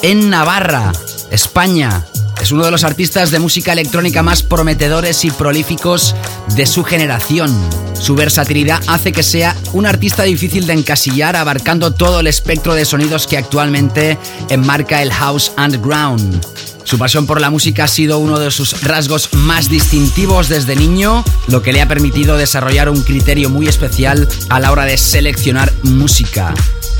en 0.01 0.29
Navarra, 0.29 0.93
España. 1.29 2.05
Es 2.41 2.51
uno 2.51 2.63
de 2.65 2.71
los 2.71 2.83
artistas 2.83 3.31
de 3.31 3.39
música 3.39 3.73
electrónica 3.73 4.23
más 4.23 4.43
prometedores 4.43 5.25
y 5.25 5.31
prolíficos 5.31 6.15
de 6.55 6.65
su 6.65 6.83
generación. 6.83 7.51
Su 7.99 8.15
versatilidad 8.15 8.81
hace 8.87 9.11
que 9.11 9.23
sea 9.23 9.55
un 9.73 9.85
artista 9.85 10.23
difícil 10.23 10.67
de 10.67 10.73
encasillar, 10.73 11.35
abarcando 11.35 11.93
todo 11.93 12.19
el 12.19 12.27
espectro 12.27 12.75
de 12.75 12.85
sonidos 12.85 13.27
que 13.27 13.37
actualmente 13.37 14.17
enmarca 14.49 15.01
el 15.01 15.11
house 15.11 15.51
underground. 15.57 16.76
Su 16.87 16.97
pasión 16.97 17.25
por 17.25 17.41
la 17.41 17.49
música 17.49 17.83
ha 17.83 17.87
sido 17.89 18.17
uno 18.17 18.39
de 18.39 18.49
sus 18.49 18.81
rasgos 18.81 19.33
más 19.33 19.67
distintivos 19.67 20.47
desde 20.47 20.77
niño, 20.77 21.25
lo 21.47 21.61
que 21.61 21.73
le 21.73 21.81
ha 21.81 21.87
permitido 21.89 22.37
desarrollar 22.37 22.87
un 22.87 23.01
criterio 23.01 23.49
muy 23.49 23.67
especial 23.67 24.25
a 24.47 24.61
la 24.61 24.71
hora 24.71 24.85
de 24.85 24.97
seleccionar 24.97 25.69
música. 25.83 26.53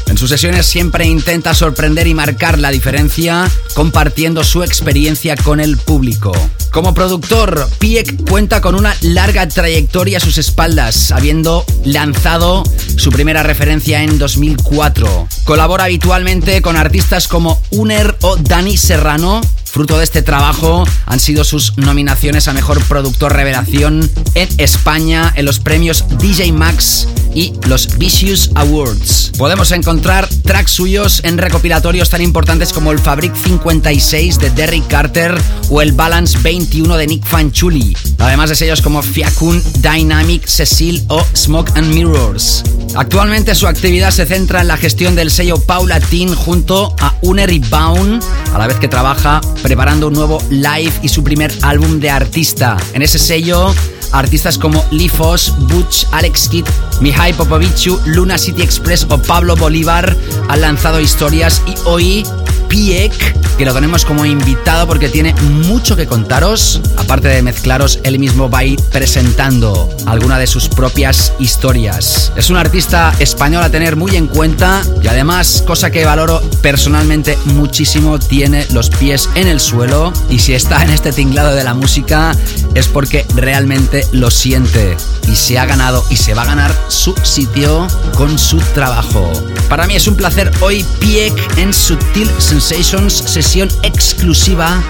En 0.07 0.17
sus 0.17 0.29
sesiones 0.29 0.65
siempre 0.65 1.05
intenta 1.05 1.53
sorprender 1.53 2.05
y 2.05 2.13
marcar 2.13 2.59
la 2.59 2.71
diferencia, 2.71 3.49
compartiendo 3.75 4.43
su 4.43 4.61
experiencia 4.61 5.37
con 5.37 5.61
el 5.61 5.77
público. 5.77 6.33
Como 6.71 6.93
productor, 6.93 7.69
Piek 7.79 8.29
cuenta 8.29 8.59
con 8.59 8.75
una 8.75 8.93
larga 9.01 9.47
trayectoria 9.47 10.17
a 10.17 10.21
sus 10.21 10.37
espaldas, 10.37 11.11
habiendo 11.11 11.65
lanzado 11.85 12.63
su 12.97 13.09
primera 13.09 13.43
referencia 13.43 14.03
en 14.03 14.17
2004. 14.17 15.29
Colabora 15.45 15.85
habitualmente 15.85 16.61
con 16.61 16.75
artistas 16.75 17.27
como 17.29 17.61
Uner 17.71 18.17
o 18.21 18.35
Dani 18.35 18.77
Serrano, 18.77 19.41
Fruto 19.77 19.99
de 19.99 20.05
este 20.05 20.23
trabajo 20.23 20.87
han 21.05 21.19
sido 21.19 21.43
sus 21.43 21.77
nominaciones 21.77 22.47
a 22.47 22.53
Mejor 22.53 22.83
Productor 22.85 23.33
Revelación 23.33 24.09
en 24.33 24.49
España 24.57 25.31
en 25.35 25.45
los 25.45 25.59
premios 25.59 26.03
DJ 26.17 26.51
Max 26.51 27.07
y 27.35 27.53
los 27.67 27.99
Vicious 27.99 28.49
Awards. 28.55 29.33
Podemos 29.37 29.71
encontrar 29.71 30.27
tracks 30.43 30.71
suyos 30.71 31.21
en 31.23 31.37
recopilatorios 31.37 32.09
tan 32.09 32.23
importantes 32.23 32.73
como 32.73 32.91
el 32.91 32.97
Fabric 32.97 33.35
56 33.35 34.39
de 34.39 34.49
Derrick 34.49 34.87
Carter 34.87 35.39
o 35.69 35.83
el 35.83 35.91
Balance 35.91 36.39
21 36.41 36.97
de 36.97 37.05
Nick 37.05 37.23
Fanchuli, 37.23 37.95
además 38.17 38.49
de 38.49 38.55
sellos 38.55 38.81
como 38.81 39.03
Fiacun, 39.03 39.61
Dynamic, 39.75 40.47
Cecil 40.47 41.05
o 41.09 41.23
Smoke 41.35 41.71
and 41.75 41.93
Mirrors. 41.93 42.63
Actualmente 42.95 43.53
su 43.53 43.67
actividad 43.67 44.09
se 44.09 44.25
centra 44.25 44.61
en 44.61 44.69
la 44.69 44.77
gestión 44.77 45.15
del 45.15 45.29
sello 45.29 45.59
Paulatin 45.59 46.33
junto 46.33 46.95
a 46.99 47.13
Unery 47.21 47.59
Bound, 47.59 48.23
a 48.51 48.57
la 48.57 48.65
vez 48.65 48.77
que 48.77 48.87
trabaja 48.87 49.39
preparando 49.67 50.07
un 50.07 50.13
nuevo 50.13 50.41
live 50.49 50.93
y 51.01 51.09
su 51.09 51.25
primer 51.25 51.51
álbum 51.61 51.99
de 51.99 52.09
artista. 52.09 52.77
En 52.93 53.01
ese 53.01 53.19
sello 53.19 53.75
artistas 54.13 54.57
como 54.57 54.85
Lee 54.91 55.09
Foss, 55.09 55.53
Butch, 55.59 56.05
Alex 56.11 56.47
Kidd, 56.47 56.65
Mihai 57.01 57.33
Popovichu, 57.33 57.99
Luna 58.05 58.37
City 58.37 58.61
Express 58.61 59.05
o 59.09 59.21
Pablo 59.21 59.57
Bolívar 59.57 60.15
han 60.47 60.61
lanzado 60.61 61.01
historias 61.01 61.61
y 61.67 61.75
hoy 61.83 62.23
Piek, 62.69 63.57
que 63.57 63.65
lo 63.65 63.73
tenemos 63.73 64.05
como 64.05 64.25
invitado 64.25 64.87
porque 64.87 65.09
tiene 65.09 65.33
mucho 65.65 65.95
que 65.95 66.05
contaros. 66.05 66.81
Aparte 66.97 67.27
de 67.27 67.41
mezclaros, 67.41 67.99
él 68.03 68.19
mismo 68.19 68.49
va 68.49 68.59
a 68.59 68.65
ir 68.65 68.79
presentando 68.91 69.89
alguna 70.05 70.37
de 70.37 70.47
sus 70.47 70.67
propias 70.67 71.33
historias. 71.39 72.31
Es 72.35 72.49
un 72.49 72.57
artista 72.57 73.13
español 73.19 73.63
a 73.63 73.69
tener 73.69 73.95
muy 73.95 74.15
en 74.15 74.27
cuenta 74.27 74.81
y 75.01 75.07
además, 75.07 75.63
cosa 75.65 75.91
que 75.91 76.05
valoro 76.05 76.41
personalmente 76.61 77.37
muchísimo, 77.45 78.19
tiene 78.19 78.65
los 78.73 78.89
pies 78.89 79.29
en 79.35 79.47
el 79.47 79.56
suelo 79.59 80.13
y 80.29 80.39
si 80.39 80.53
está 80.53 80.83
en 80.83 80.89
este 80.89 81.11
tinglado 81.11 81.53
de 81.55 81.63
la 81.63 81.73
música 81.73 82.35
es 82.73 82.87
porque 82.87 83.25
realmente 83.35 84.05
lo 84.11 84.31
siente 84.31 84.95
y 85.27 85.35
se 85.35 85.59
ha 85.59 85.65
ganado 85.65 86.05
y 86.09 86.17
se 86.17 86.33
va 86.33 86.43
a 86.43 86.45
ganar 86.45 86.73
su 86.87 87.13
sitio 87.23 87.87
con 88.15 88.37
su 88.37 88.57
trabajo. 88.73 89.31
Para 89.69 89.87
mí 89.87 89.95
es 89.95 90.07
un 90.07 90.15
placer 90.15 90.51
hoy 90.61 90.85
Piek 90.99 91.33
en 91.57 91.73
Sutil 91.73 92.29
Sensations, 92.39 93.13
sesión 93.13 93.69
exclusiva 93.83 94.81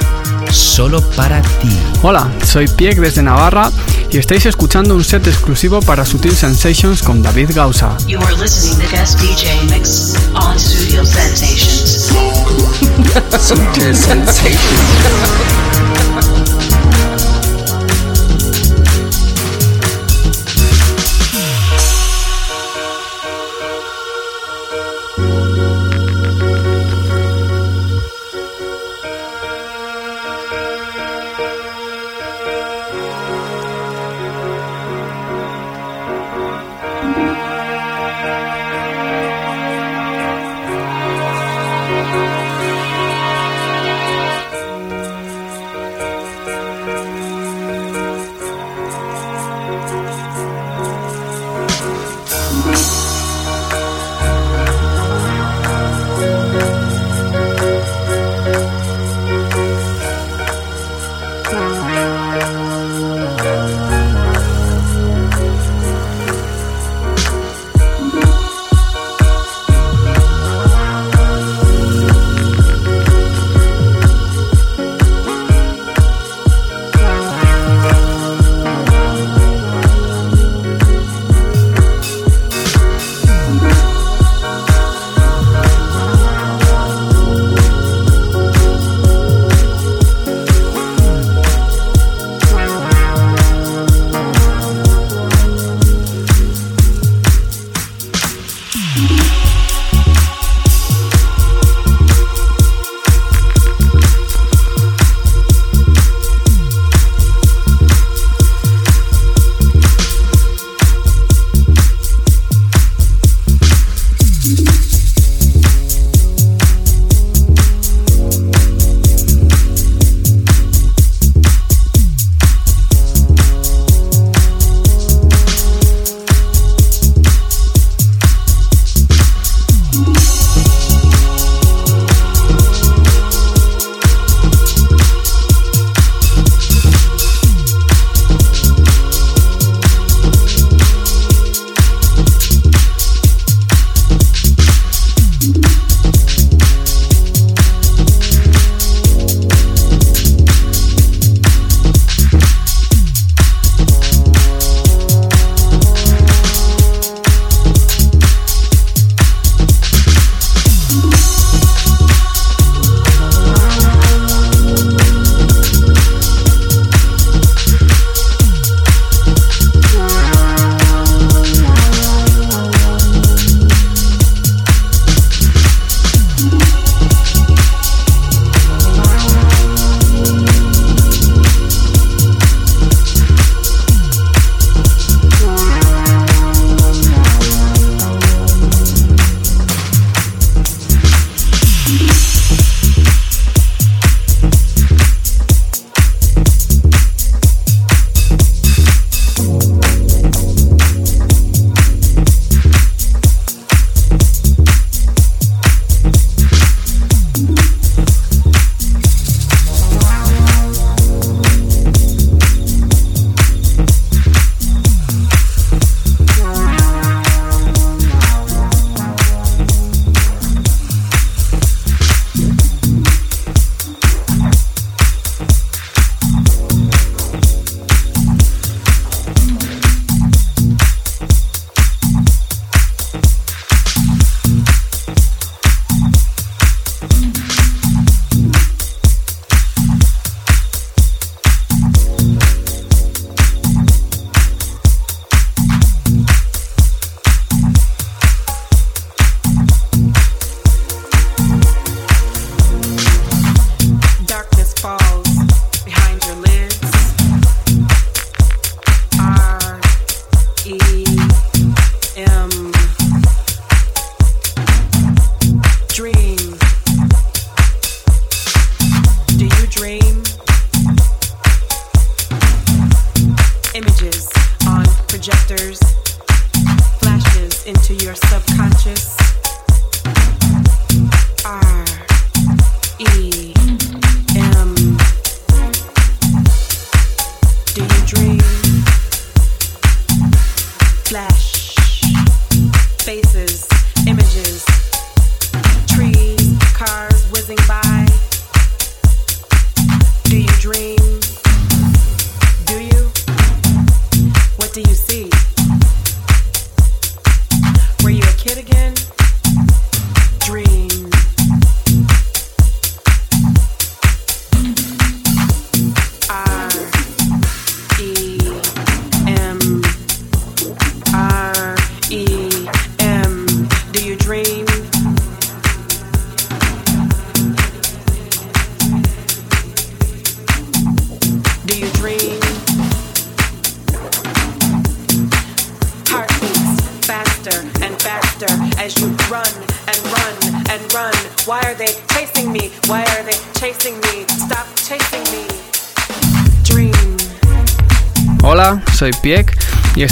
solo 0.51 1.01
para 1.11 1.41
ti. 1.41 1.77
Hola, 2.01 2.31
soy 2.45 2.67
Piek 2.67 2.99
desde 2.99 3.23
Navarra 3.23 3.71
y 4.09 4.17
estáis 4.17 4.45
escuchando 4.45 4.95
un 4.95 5.03
set 5.03 5.25
exclusivo 5.27 5.81
para 5.81 6.05
Sutil 6.05 6.35
Sensations 6.35 7.01
con 7.01 7.21
David 7.21 7.51
Gausa. 7.53 7.97
You 8.07 8.19
are 8.19 8.35
listening 8.35 8.79
to 8.85 8.95
guest 8.95 9.19
DJ 9.19 9.63
mix 9.69 10.15
on 10.33 10.57
Studio 10.59 11.03
Sensations. 11.05 12.66
Sutil 13.39 13.95
Sensations. 13.95 14.67
You 16.27 16.36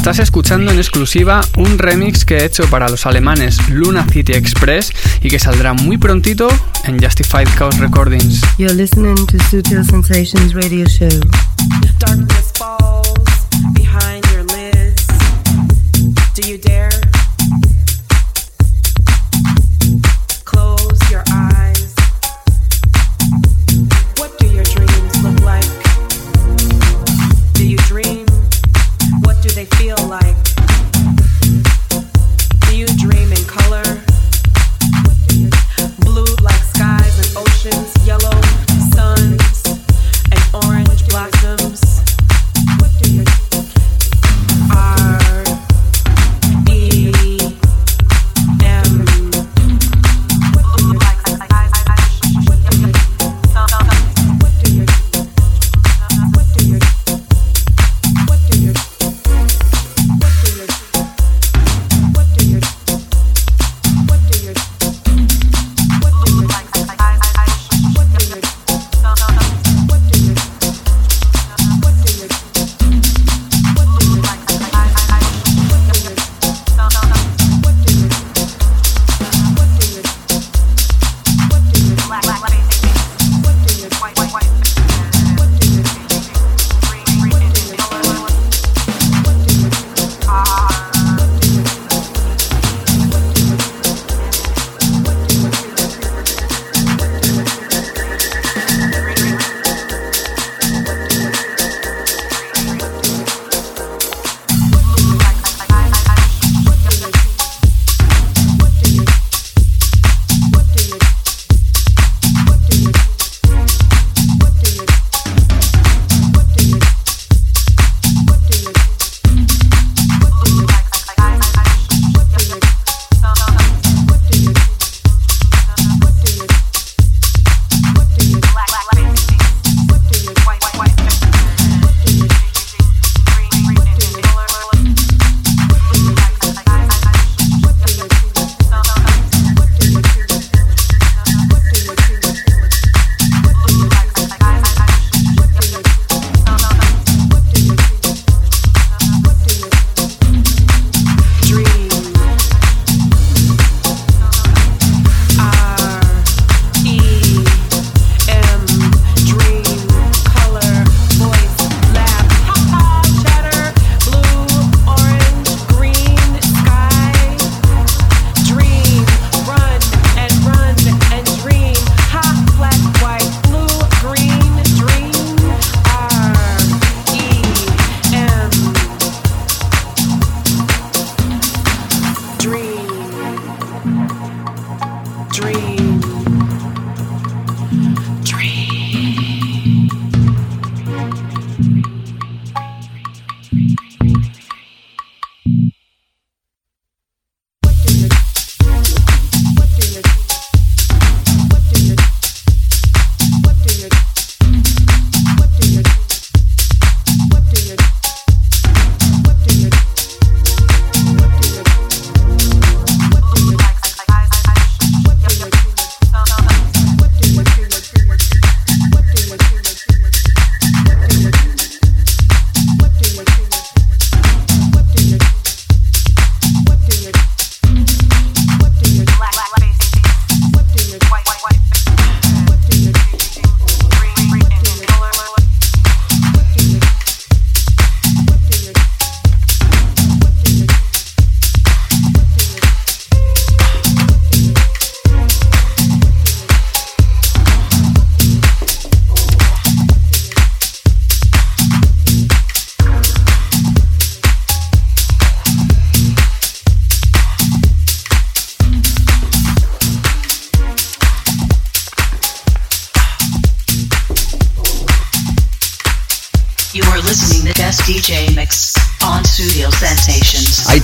Estás 0.05 0.19
escuchando 0.19 0.71
en 0.71 0.77
exclusiva 0.77 1.41
un 1.57 1.79
remix 1.79 2.25
que 2.25 2.37
he 2.37 2.45
hecho 2.45 2.69
para 2.69 2.87
los 2.89 3.07
alemanes 3.07 3.57
Luna 3.69 4.05
City 4.07 4.33
Express 4.33 4.93
y 5.19 5.29
que 5.29 5.39
saldrá 5.39 5.73
muy 5.73 5.97
prontito 5.97 6.47
en 6.83 7.01
Justified 7.01 7.47
Chaos 7.57 7.79
Recordings. 7.79 8.39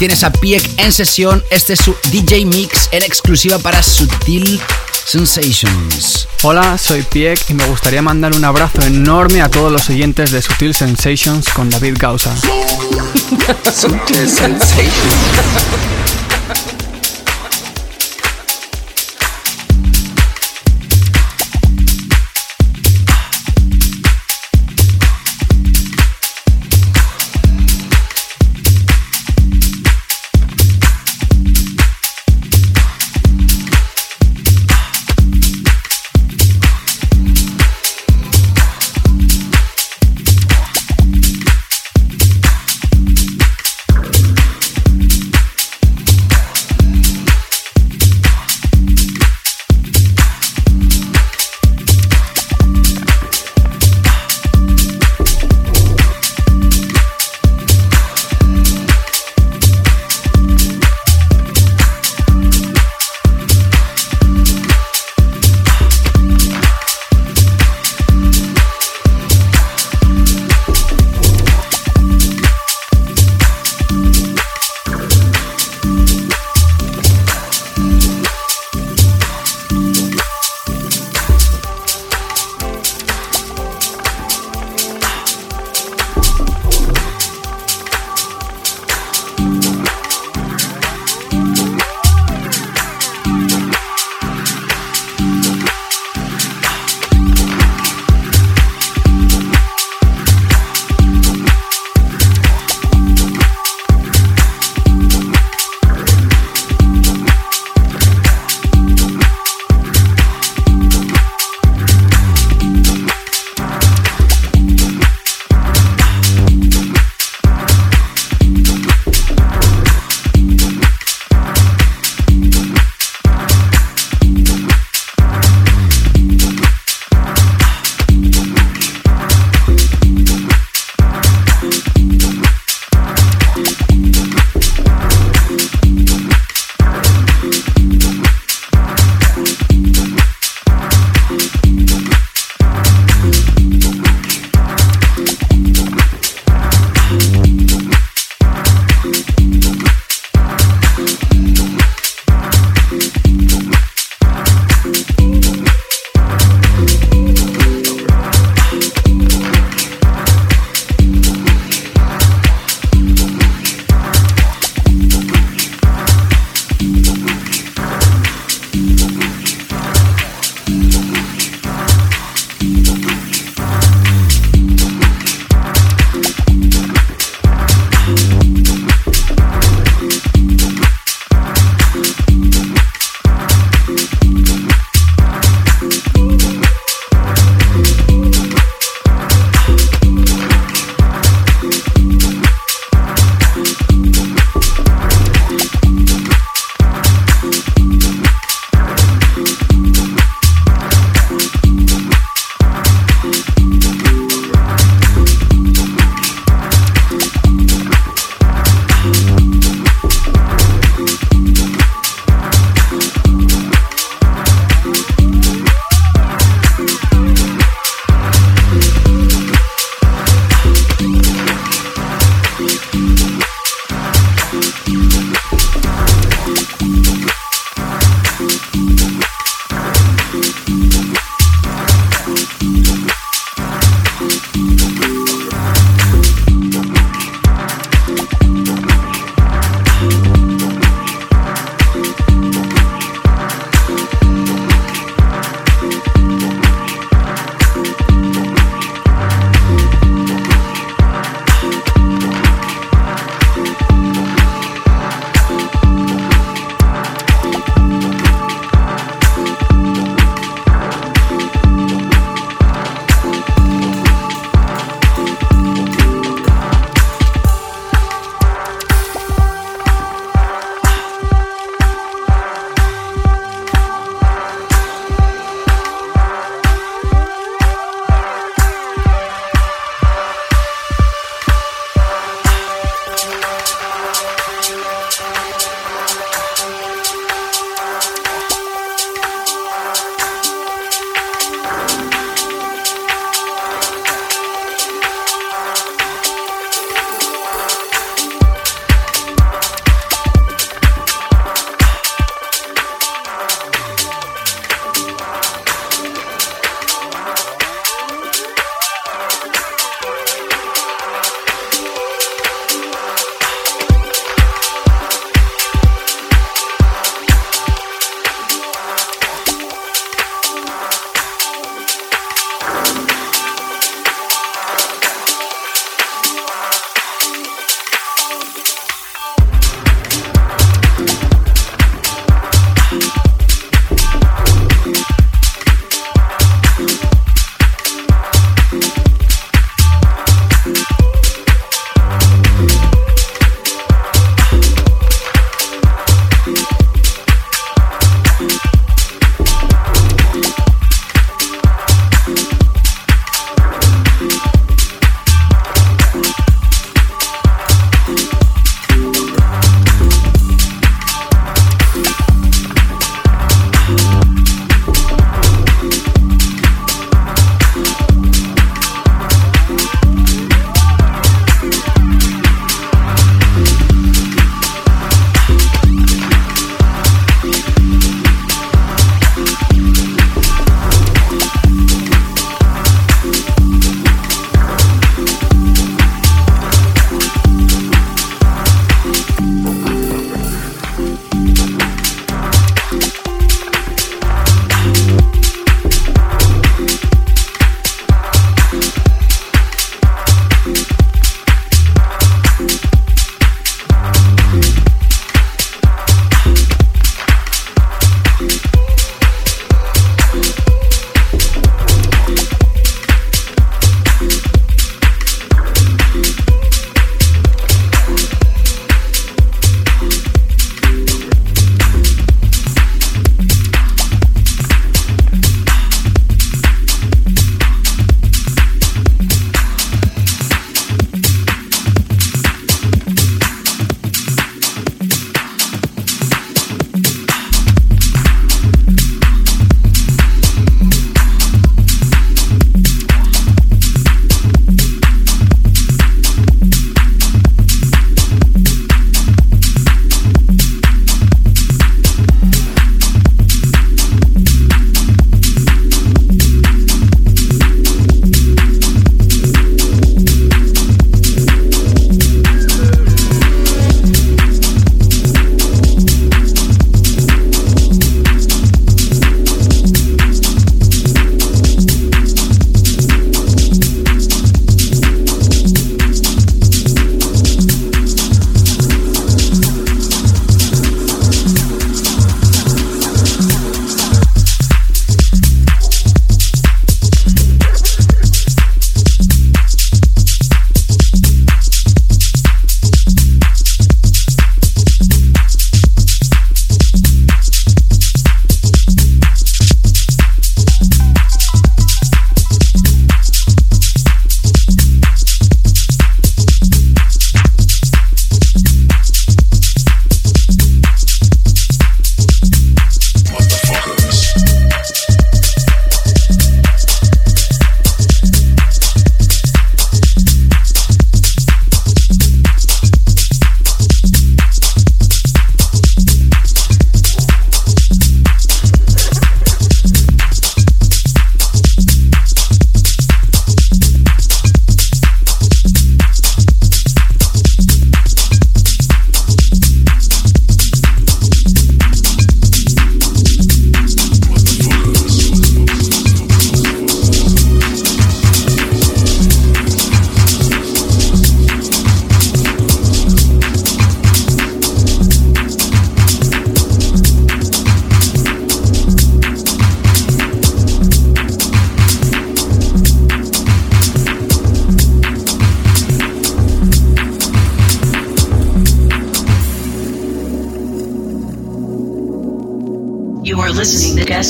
Tienes 0.02 0.24
a 0.24 0.32
Pieck 0.32 0.68
en 0.78 0.92
sesión. 0.92 1.44
Este 1.52 1.74
es 1.74 1.80
su 1.80 1.96
DJ 2.12 2.44
Mix 2.48 2.90
en 2.92 3.04
exclusiva 3.04 3.60
para 3.60 3.84
Sutil 3.84 4.60
Sensations. 5.06 6.28
Hola, 6.42 6.80
soy 6.80 7.04
Pieck 7.04 7.48
y 7.52 7.54
me 7.54 7.64
gustaría 7.68 8.02
mandar 8.02 8.36
un 8.36 8.44
abrazo 8.44 8.82
enorme 8.82 9.44
a 9.44 9.52
todos 9.52 9.72
los 9.72 9.88
oyentes 9.92 10.32
de 10.32 10.42
Sutil 10.42 10.74
Sensations 10.74 11.48
con 11.50 11.70
David 11.70 11.98
Gausa. 12.00 12.36
Sutil 13.72 14.28
Sensations. 14.28 14.92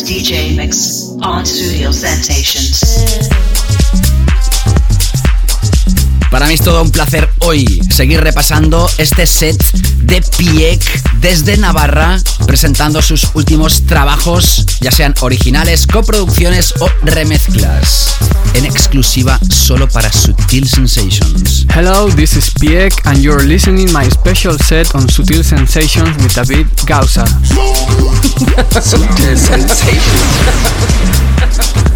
DJ 0.03 0.57
on 1.21 1.45
Sensations. 1.45 2.99
Para 6.31 6.47
mí 6.47 6.53
es 6.53 6.61
todo 6.61 6.81
un 6.81 6.91
placer 6.91 7.29
hoy 7.39 7.81
seguir 7.89 8.21
repasando 8.21 8.89
este 8.97 9.27
set 9.27 9.61
de 9.97 10.21
Piek 10.37 10.81
desde 11.19 11.57
Navarra, 11.57 12.21
presentando 12.47 13.01
sus 13.01 13.27
últimos 13.33 13.85
trabajos, 13.85 14.65
ya 14.79 14.91
sean 14.91 15.13
originales, 15.21 15.85
coproducciones 15.85 16.73
o 16.79 16.89
remezclas, 17.03 18.15
en 18.53 18.65
exclusiva 18.65 19.39
solo 19.49 19.89
para 19.89 20.11
Sutil 20.11 20.67
Sensations. 20.67 21.50
Hello, 21.73 22.09
this 22.09 22.35
is 22.35 22.49
Piek 22.55 22.91
and 23.05 23.17
you're 23.19 23.39
listening 23.39 23.89
my 23.93 24.03
special 24.09 24.51
set 24.57 24.93
on 24.93 25.03
Sutil 25.03 25.41
Sensations 25.41 26.17
with 26.21 26.35
David 26.35 26.67
Gausa. 26.85 27.23
Sutil 28.75 29.37
Sensations. 29.37 29.91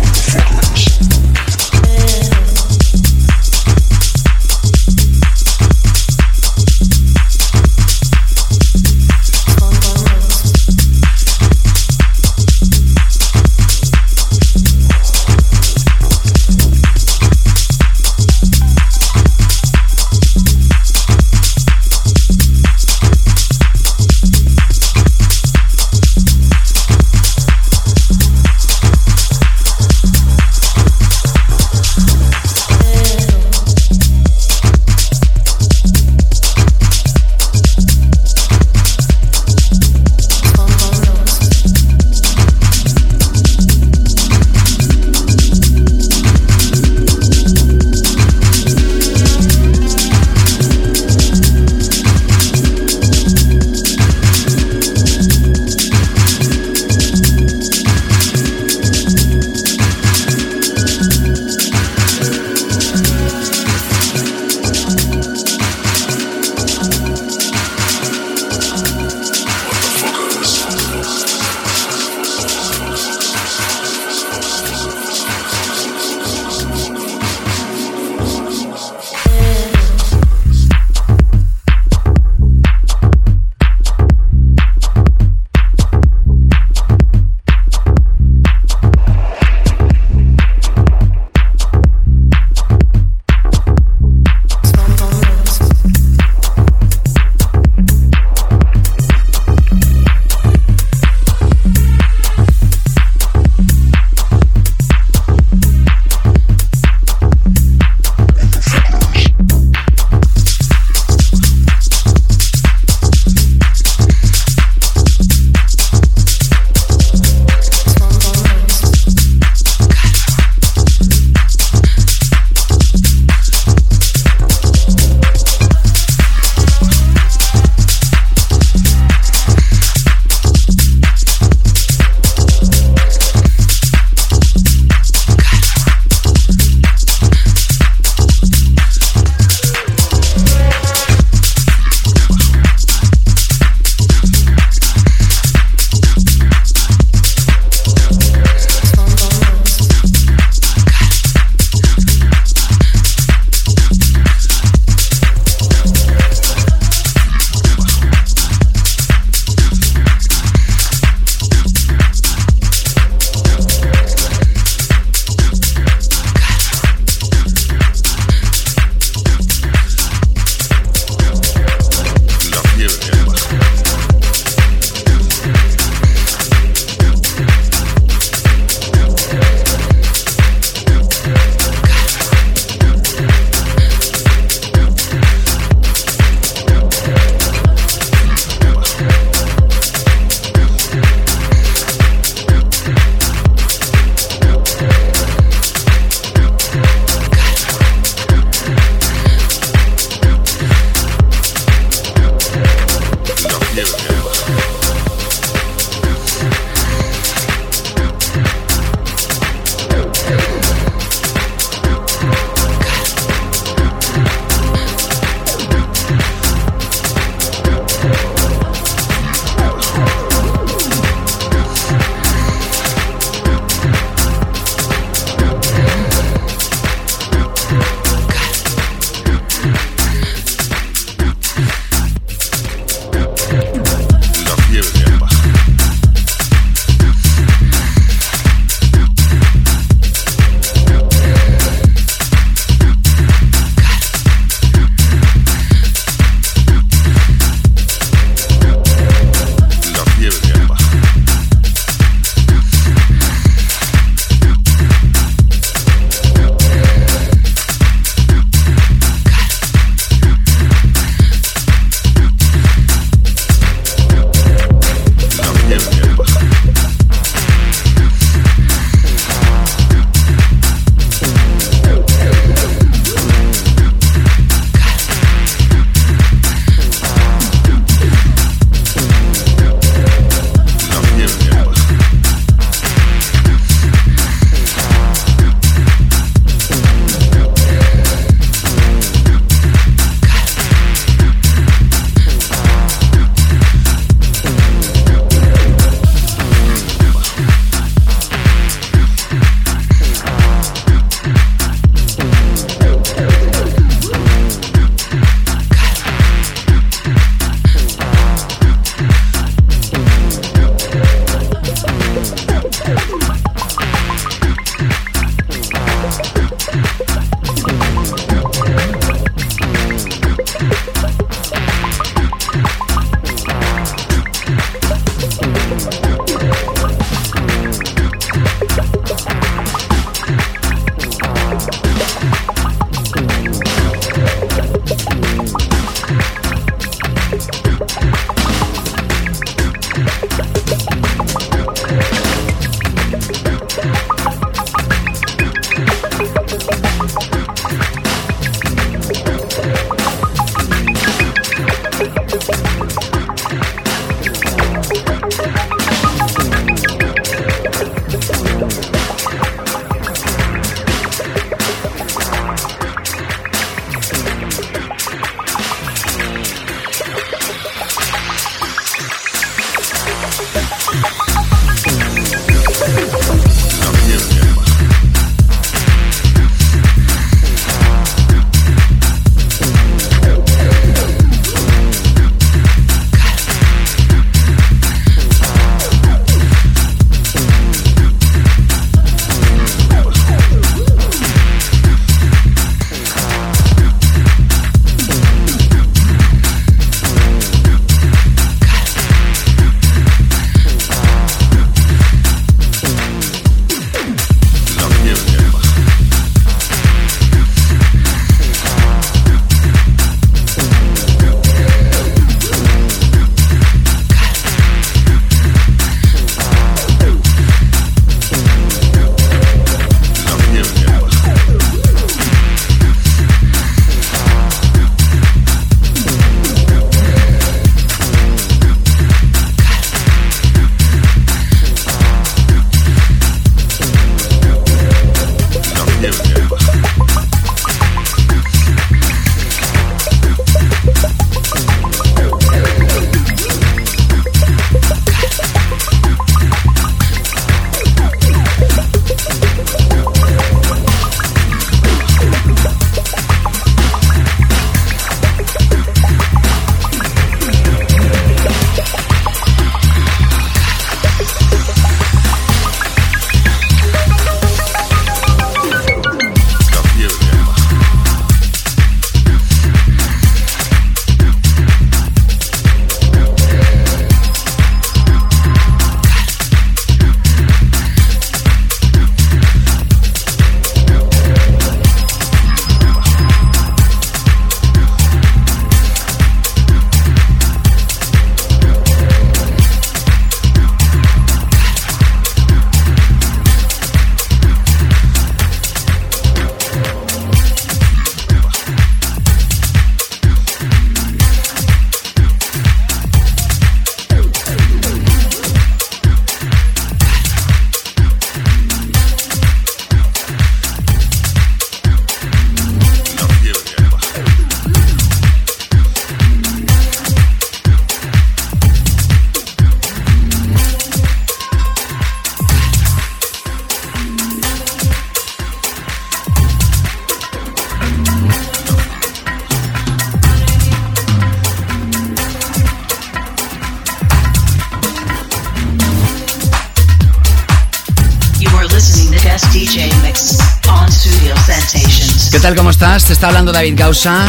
estás? 542.76 543.06
Te 543.06 543.14
está 543.14 543.28
hablando 543.28 543.54
David 543.54 543.76
Gausa. 543.78 544.26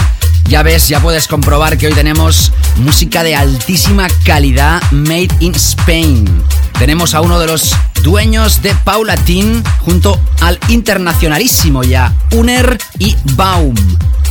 Ya 0.49 0.63
ves, 0.63 0.87
ya 0.87 1.01
puedes 1.01 1.27
comprobar 1.27 1.77
que 1.77 1.89
hoy 1.89 1.95
tenemos 1.95 2.53
música 2.77 3.25
de 3.25 3.35
altísima 3.35 4.07
calidad 4.25 4.81
made 4.93 5.31
in 5.41 5.53
Spain. 5.57 6.45
Tenemos 6.79 7.17
a 7.17 7.23
uno 7.23 7.41
de 7.41 7.49
los 7.49 7.75
dueños 8.05 8.63
de 8.63 8.73
Paulatin 8.73 9.65
junto 9.81 10.21
al 10.43 10.61
internacionalísimo 10.69 11.83
ya 11.83 12.15
Uner 12.31 12.79
y 13.01 13.17
Baum. 13.35 13.75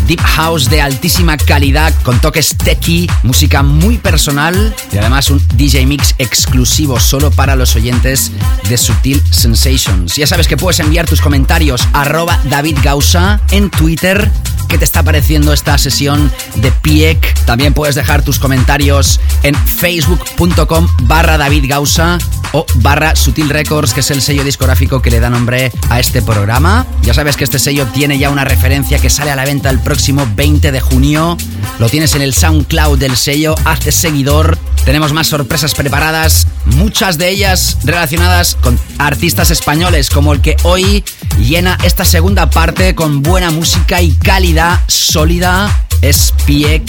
Deep 0.08 0.22
House 0.22 0.70
de 0.70 0.82
altísima 0.82 1.38
calidad 1.38 1.94
con 2.04 2.20
toques 2.20 2.56
techy, 2.58 3.10
música 3.24 3.64
muy 3.64 3.98
personal 3.98 4.76
y 4.92 4.98
además 4.98 5.30
un 5.30 5.42
DJ 5.56 5.86
mix 5.86 6.16
exclusivo 6.18 7.00
solo 7.00 7.32
para 7.32 7.56
los 7.56 7.76
oyentes 7.76 8.32
de 8.70 8.78
Sutil 8.78 9.22
Sensations. 9.32 10.16
Ya 10.16 10.28
sabes 10.28 10.48
que 10.48 10.58
puedes 10.58 10.80
enviar 10.80 11.08
tus 11.08 11.22
comentarios 11.22 11.88
arroba 11.94 12.40
David 12.50 12.78
Gausa 12.84 13.42
en 13.52 13.70
Twitter. 13.70 14.32
¿Qué 14.68 14.78
te 14.78 14.86
está 14.86 15.04
pareciendo 15.04 15.54
esta 15.54 15.78
sesión 15.78 16.32
de 16.56 16.72
Piek? 16.72 17.34
También 17.46 17.74
puedes 17.74 17.96
dejar 17.96 18.24
tus 18.24 18.40
comentarios 18.40 19.20
en 19.44 19.56
facebook.com 19.56 20.88
barra 21.04 21.38
David 21.38 21.66
Gausa 21.68 22.18
o 22.52 22.66
barra 22.76 23.16
Sutil 23.16 23.50
Records, 23.50 23.94
que 23.94 24.00
es 24.00 24.12
el 24.12 24.22
sello 24.22 24.44
discográfico 24.44 25.02
que 25.02 25.12
le 25.12 25.20
da 25.20 25.30
nombre 25.30 25.72
a 25.90 26.00
este 26.00 26.22
programa. 26.22 26.86
Ya 27.02 27.14
sabes 27.14 27.38
que 27.38 27.44
este 27.44 27.60
sello 27.60 27.86
tiene 27.88 28.18
ya 28.18 28.30
una 28.30 28.46
referencia 28.46 29.00
que 29.00 29.10
sale 29.10 29.32
a 29.32 29.36
la 29.36 29.46
venta 29.46 29.70
el 29.70 29.80
próximo 29.80 30.28
20 30.36 30.72
de 30.72 30.80
junio. 30.82 31.38
Lo 31.80 31.90
tienes 31.90 32.16
en 32.16 32.22
el 32.22 32.34
SoundCloud 32.34 32.98
del 32.98 33.18
sello, 33.18 33.56
hazte 33.66 33.92
seguidor. 33.92 34.58
Tenemos 34.86 35.14
más 35.14 35.26
sorpresas 35.26 35.74
preparadas, 35.74 36.46
muchas 36.66 37.18
de 37.18 37.30
ellas 37.30 37.80
relacionadas 37.84 38.56
con 38.62 38.80
artistas 39.00 39.50
españoles, 39.50 40.12
como 40.12 40.32
el 40.32 40.42
que 40.42 40.56
hoy 40.62 41.04
llena 41.40 41.76
esta 41.84 42.06
segunda 42.06 42.52
parte 42.52 42.94
con 42.94 43.24
buena 43.24 43.50
música 43.50 44.04
y 44.04 44.12
calidad 44.12 44.80
sólida. 44.88 45.88
Es 46.02 46.36
Piek. 46.46 46.84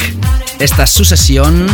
Esta 0.58 0.84
es 0.84 0.90
su 0.90 1.06
sesión 1.06 1.66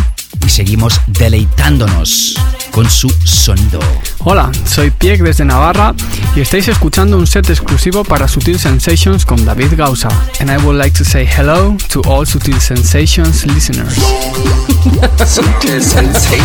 y 0.45 0.49
seguimos 0.49 1.01
deleitándonos 1.07 2.35
con 2.71 2.89
su 2.89 3.11
sonido. 3.25 3.81
Hola, 4.21 4.51
soy 4.67 4.91
Piek 4.91 5.23
desde 5.23 5.45
Navarra 5.45 5.95
y 6.35 6.41
estáis 6.41 6.69
escuchando 6.69 7.19
un 7.19 7.27
set 7.27 7.49
exclusivo 7.51 8.05
para 8.05 8.29
Sutil 8.29 8.59
Sensations 8.59 9.25
con 9.25 9.45
David 9.45 9.75
Gausa. 9.77 10.09
And 10.41 10.51
I 10.51 10.57
would 10.65 10.77
like 10.77 10.97
to 10.99 11.05
say 11.05 11.27
hello 11.27 11.77
to 11.89 12.01
all 12.07 12.27
Sutil 12.27 12.61
Sensations 12.61 13.47
listeners. 13.47 13.95
Sutil 15.27 15.83
Sensations. 15.83 16.43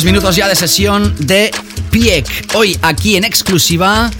Últimos 0.00 0.14
minutos 0.14 0.36
ya 0.36 0.48
de 0.48 0.56
sesión 0.56 1.14
de 1.18 1.50
Piek. 1.90 2.26
Hoy 2.54 2.74
aquí 2.80 3.16
en 3.16 3.24
exclusiva, 3.24 4.10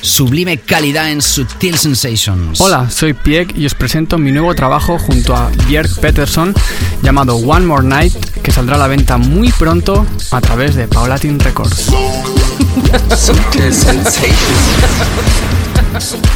sublime 0.00 0.56
calidad 0.56 1.10
en 1.10 1.20
Sutil 1.20 1.76
Sensations. 1.76 2.58
Hola, 2.58 2.88
soy 2.88 3.12
Piek 3.12 3.54
y 3.54 3.66
os 3.66 3.74
presento 3.74 4.16
mi 4.16 4.32
nuevo 4.32 4.54
trabajo 4.54 4.98
junto 4.98 5.36
a 5.36 5.50
Björk 5.68 6.00
Peterson 6.00 6.54
llamado 7.02 7.36
One 7.36 7.66
More 7.66 7.86
Night 7.86 8.14
que 8.42 8.50
saldrá 8.50 8.76
a 8.76 8.78
la 8.78 8.86
venta 8.86 9.18
muy 9.18 9.52
pronto 9.52 10.06
a 10.30 10.40
través 10.40 10.74
de 10.74 10.88
Paulatin 10.88 11.38
Records. 11.38 11.90
Sutil 13.14 13.74
sensations. 13.74 14.32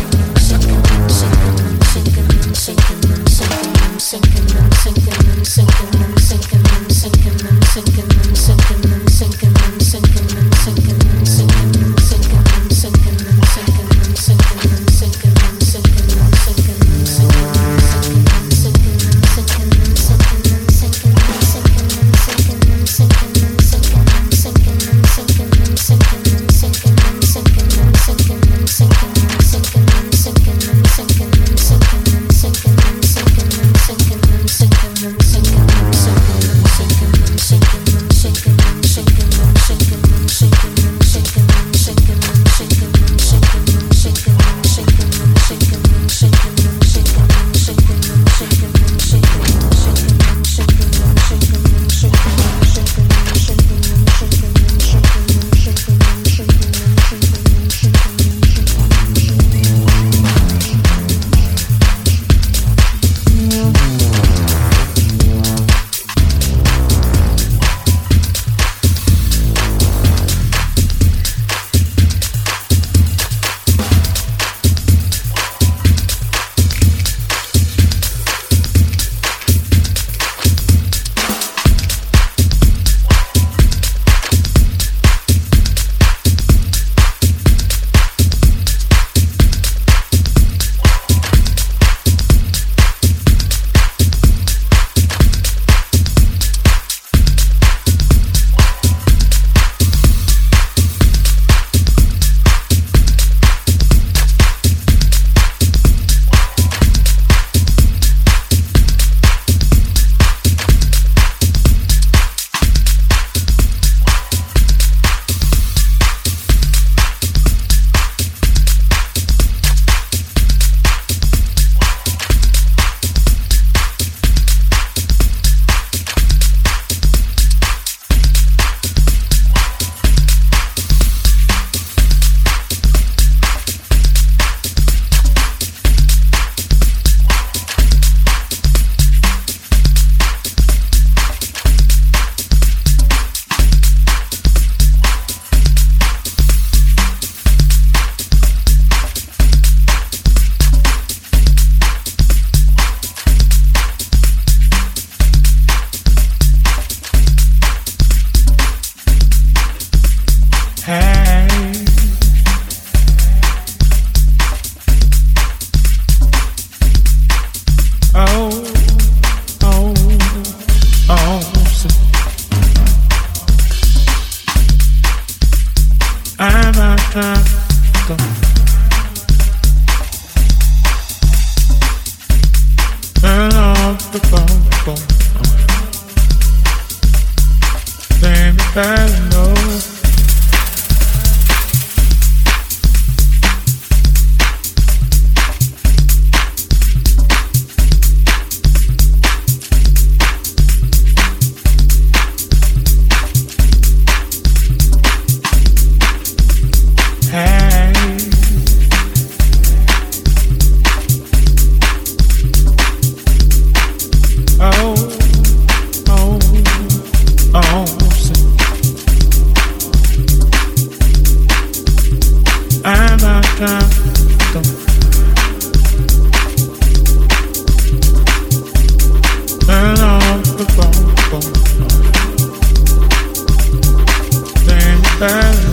Hola, 235.21 235.70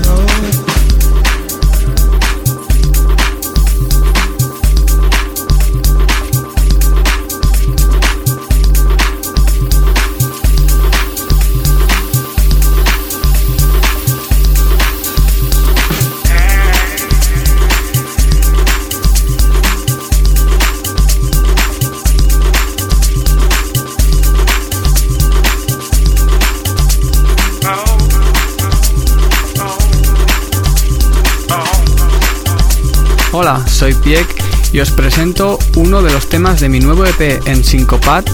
soy 33.87 34.03
Piek 34.03 34.27
y 34.73 34.81
os 34.81 34.91
presento 34.91 35.57
uno 35.75 36.01
de 36.01 36.11
los 36.11 36.27
temas 36.27 36.59
de 36.59 36.67
mi 36.67 36.81
nuevo 36.81 37.05
EP 37.05 37.39
en 37.47 37.63
Syncopat 37.63 38.27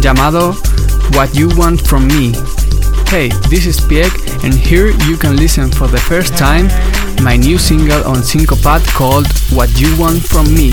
llamado 0.00 0.56
What 1.14 1.28
You 1.34 1.50
Want 1.56 1.82
From 1.82 2.06
Me. 2.06 2.32
Hey, 3.10 3.28
this 3.50 3.66
is 3.66 3.80
Piek, 3.82 4.10
and 4.44 4.54
here 4.54 4.94
you 5.06 5.18
can 5.18 5.36
listen 5.36 5.70
for 5.70 5.90
the 5.90 5.98
first 5.98 6.38
time 6.38 6.70
my 7.22 7.36
new 7.36 7.58
single 7.58 8.02
on 8.06 8.22
Syncopat 8.22 8.80
called 8.94 9.26
What 9.50 9.68
You 9.78 9.94
Want 9.98 10.22
From 10.22 10.46
Me. 10.54 10.72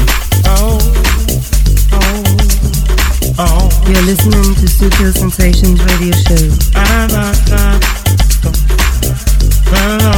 You're 3.85 4.05
listening 4.05 4.55
to 4.55 4.67
Sensations 5.11 5.83
Radio 5.83 6.13
Show. 9.75 10.10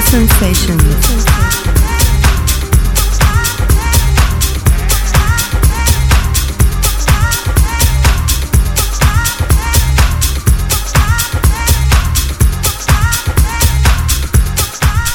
Sensations. 0.00 0.82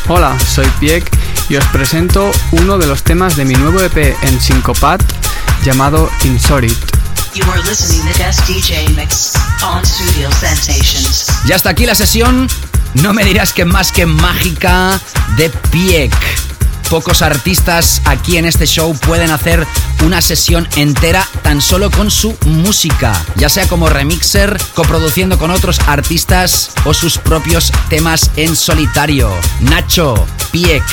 Hola, 0.07 0.37
soy 0.39 0.67
Piek 0.79 1.09
y 1.49 1.55
os 1.55 1.65
presento 1.65 2.31
uno 2.51 2.77
de 2.77 2.85
los 2.85 3.03
temas 3.03 3.35
de 3.35 3.45
mi 3.45 3.55
nuevo 3.55 3.81
EP 3.81 4.15
en 4.21 4.39
Syncopat 4.39 5.01
llamado 5.63 6.09
Insorit. 6.23 6.77
You 7.33 7.43
are 7.49 7.61
listening 7.63 8.01
to 8.11 8.17
Guest 8.17 8.47
DJ 8.47 8.89
Mix 8.95 9.33
on 9.63 9.83
Studio 9.83 10.29
Sensations. 10.39 11.27
Y 11.47 11.51
hasta 11.51 11.71
aquí 11.71 11.85
la 11.85 11.95
sesión. 11.95 12.47
No 12.95 13.13
me 13.13 13.23
dirás 13.23 13.53
que 13.53 13.65
más 13.65 13.91
que 13.91 14.05
mágica 14.05 14.99
de 15.37 15.49
Piek. 15.71 16.13
Pocos 16.89 17.21
artistas 17.21 18.01
aquí 18.05 18.37
en 18.37 18.45
este 18.45 18.65
show 18.65 18.97
pueden 19.05 19.29
hacer 19.29 19.67
una 20.05 20.21
sesión 20.21 20.67
entera 20.77 21.27
tan 21.41 21.61
solo 21.61 21.91
con 21.91 22.09
su 22.09 22.37
música, 22.45 23.13
ya 23.35 23.49
sea 23.49 23.67
como 23.67 23.89
remixer, 23.89 24.57
coproduciendo 24.73 25.37
con 25.37 25.51
otros 25.51 25.81
artistas 25.87 26.71
o 26.85 26.93
sus 26.93 27.17
propios 27.17 27.73
temas 27.89 28.31
en 28.37 28.55
solitario. 28.55 29.29
Nacho, 29.59 30.25
Piek, 30.51 30.83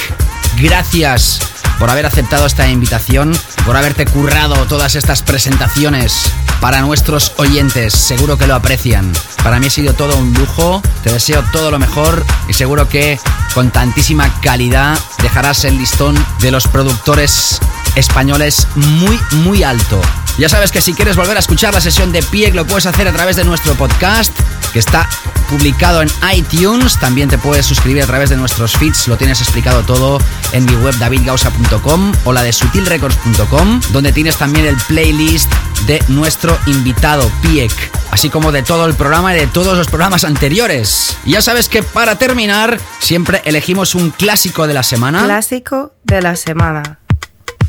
gracias 0.61 1.39
por 1.79 1.91
haber 1.91 2.07
aceptado 2.07 2.47
esta 2.47 2.69
invitación, 2.69 3.33
por 3.65 3.77
haberte 3.77 4.05
currado 4.05 4.67
todas 4.67 4.97
estas 4.97 5.23
presentaciones 5.23 6.33
para 6.65 6.81
nuestros 6.81 7.33
oyentes. 7.37 7.93
Seguro 7.93 8.39
que 8.39 8.47
lo 8.47 8.55
aprecian. 8.55 9.13
Para 9.43 9.61
mí 9.61 9.67
ha 9.67 9.71
sido 9.71 9.93
todo 9.93 10.17
un 10.17 10.33
lujo. 10.33 10.81
Te 11.03 11.13
deseo 11.13 11.45
todo 11.53 11.71
lo 11.71 11.79
mejor 11.79 12.25
y 12.49 12.55
seguro 12.55 12.89
que 12.89 13.21
con 13.53 13.71
tantísima 13.71 14.41
calidad 14.41 14.99
dejarás 15.21 15.67
el 15.67 15.77
listón 15.77 16.17
de 16.41 16.51
los 16.51 16.67
productores 16.67 17.61
españoles 17.97 18.67
muy, 18.77 19.21
muy 19.45 19.63
alto. 19.63 20.01
Ya 20.37 20.49
sabes 20.49 20.73
que 20.73 20.81
si 20.81 20.95
quieres 20.95 21.17
volver 21.17 21.37
a 21.37 21.41
escuchar 21.41 21.73
la 21.73 21.81
sesión 21.81 22.11
de 22.11 22.23
Pieg 22.23 22.55
lo 22.55 22.67
puedes 22.67 22.87
hacer 22.87 23.07
a 23.07 23.13
través 23.13 23.37
de 23.37 23.45
nuestro 23.45 23.75
podcast 23.75 24.33
que 24.73 24.81
está 24.81 25.09
publicado 25.49 26.03
en 26.03 26.09
iTunes. 26.35 26.99
También 26.99 27.29
te 27.29 27.39
puedes 27.39 27.65
suscribir 27.65 28.03
a 28.03 28.07
través 28.07 28.31
de 28.31 28.37
nuestros 28.37 28.73
feeds. 28.73 29.07
Lo 29.07 29.17
tienes 29.17 29.41
explicado 29.41 29.85
todo 29.85 30.19
en 30.53 30.65
mi 30.65 30.75
web 30.77 30.97
davidgausa.com 30.99 32.13
o 32.25 32.33
la 32.33 32.43
de 32.43 32.53
sutilrecords.com, 32.53 33.81
donde 33.93 34.13
tienes 34.13 34.37
también 34.37 34.67
el 34.67 34.77
playlist 34.89 35.53
de 35.87 36.03
nuestro 36.09 36.59
invitado 36.67 37.31
Piek, 37.43 37.73
así 38.11 38.29
como 38.29 38.51
de 38.51 38.63
todo 38.63 38.87
el 38.87 38.95
programa 38.95 39.35
y 39.37 39.39
de 39.39 39.47
todos 39.47 39.79
los 39.79 39.87
programas 39.87 40.25
anteriores. 40.25 41.17
Y 41.25 41.33
ya 41.33 41.43
sabes 41.43 41.69
que 41.69 41.85
para 41.85 42.19
terminar, 42.19 42.81
siempre 42.99 43.41
elegimos 43.45 43.95
un 43.95 44.11
clásico 44.11 44.67
de 44.67 44.75
la 44.75 44.83
semana. 44.83 45.25
Clásico 45.25 45.93
de 46.03 46.23
la 46.23 46.35
semana. 46.35 46.99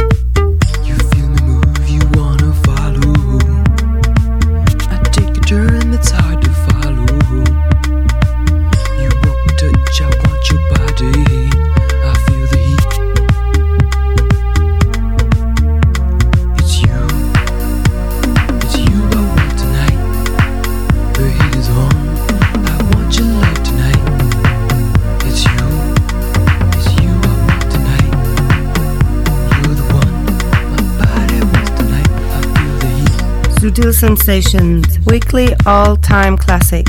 Sutil 33.72 33.94
Sensations, 33.94 35.00
weekly 35.06 35.56
all 35.66 35.96
time 35.96 36.36
classic. 36.36 36.86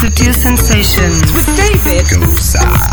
Sutil 0.00 0.34
Sensations 0.34 1.32
with 1.32 1.56
David 1.56 2.04
Gosa. 2.06 2.83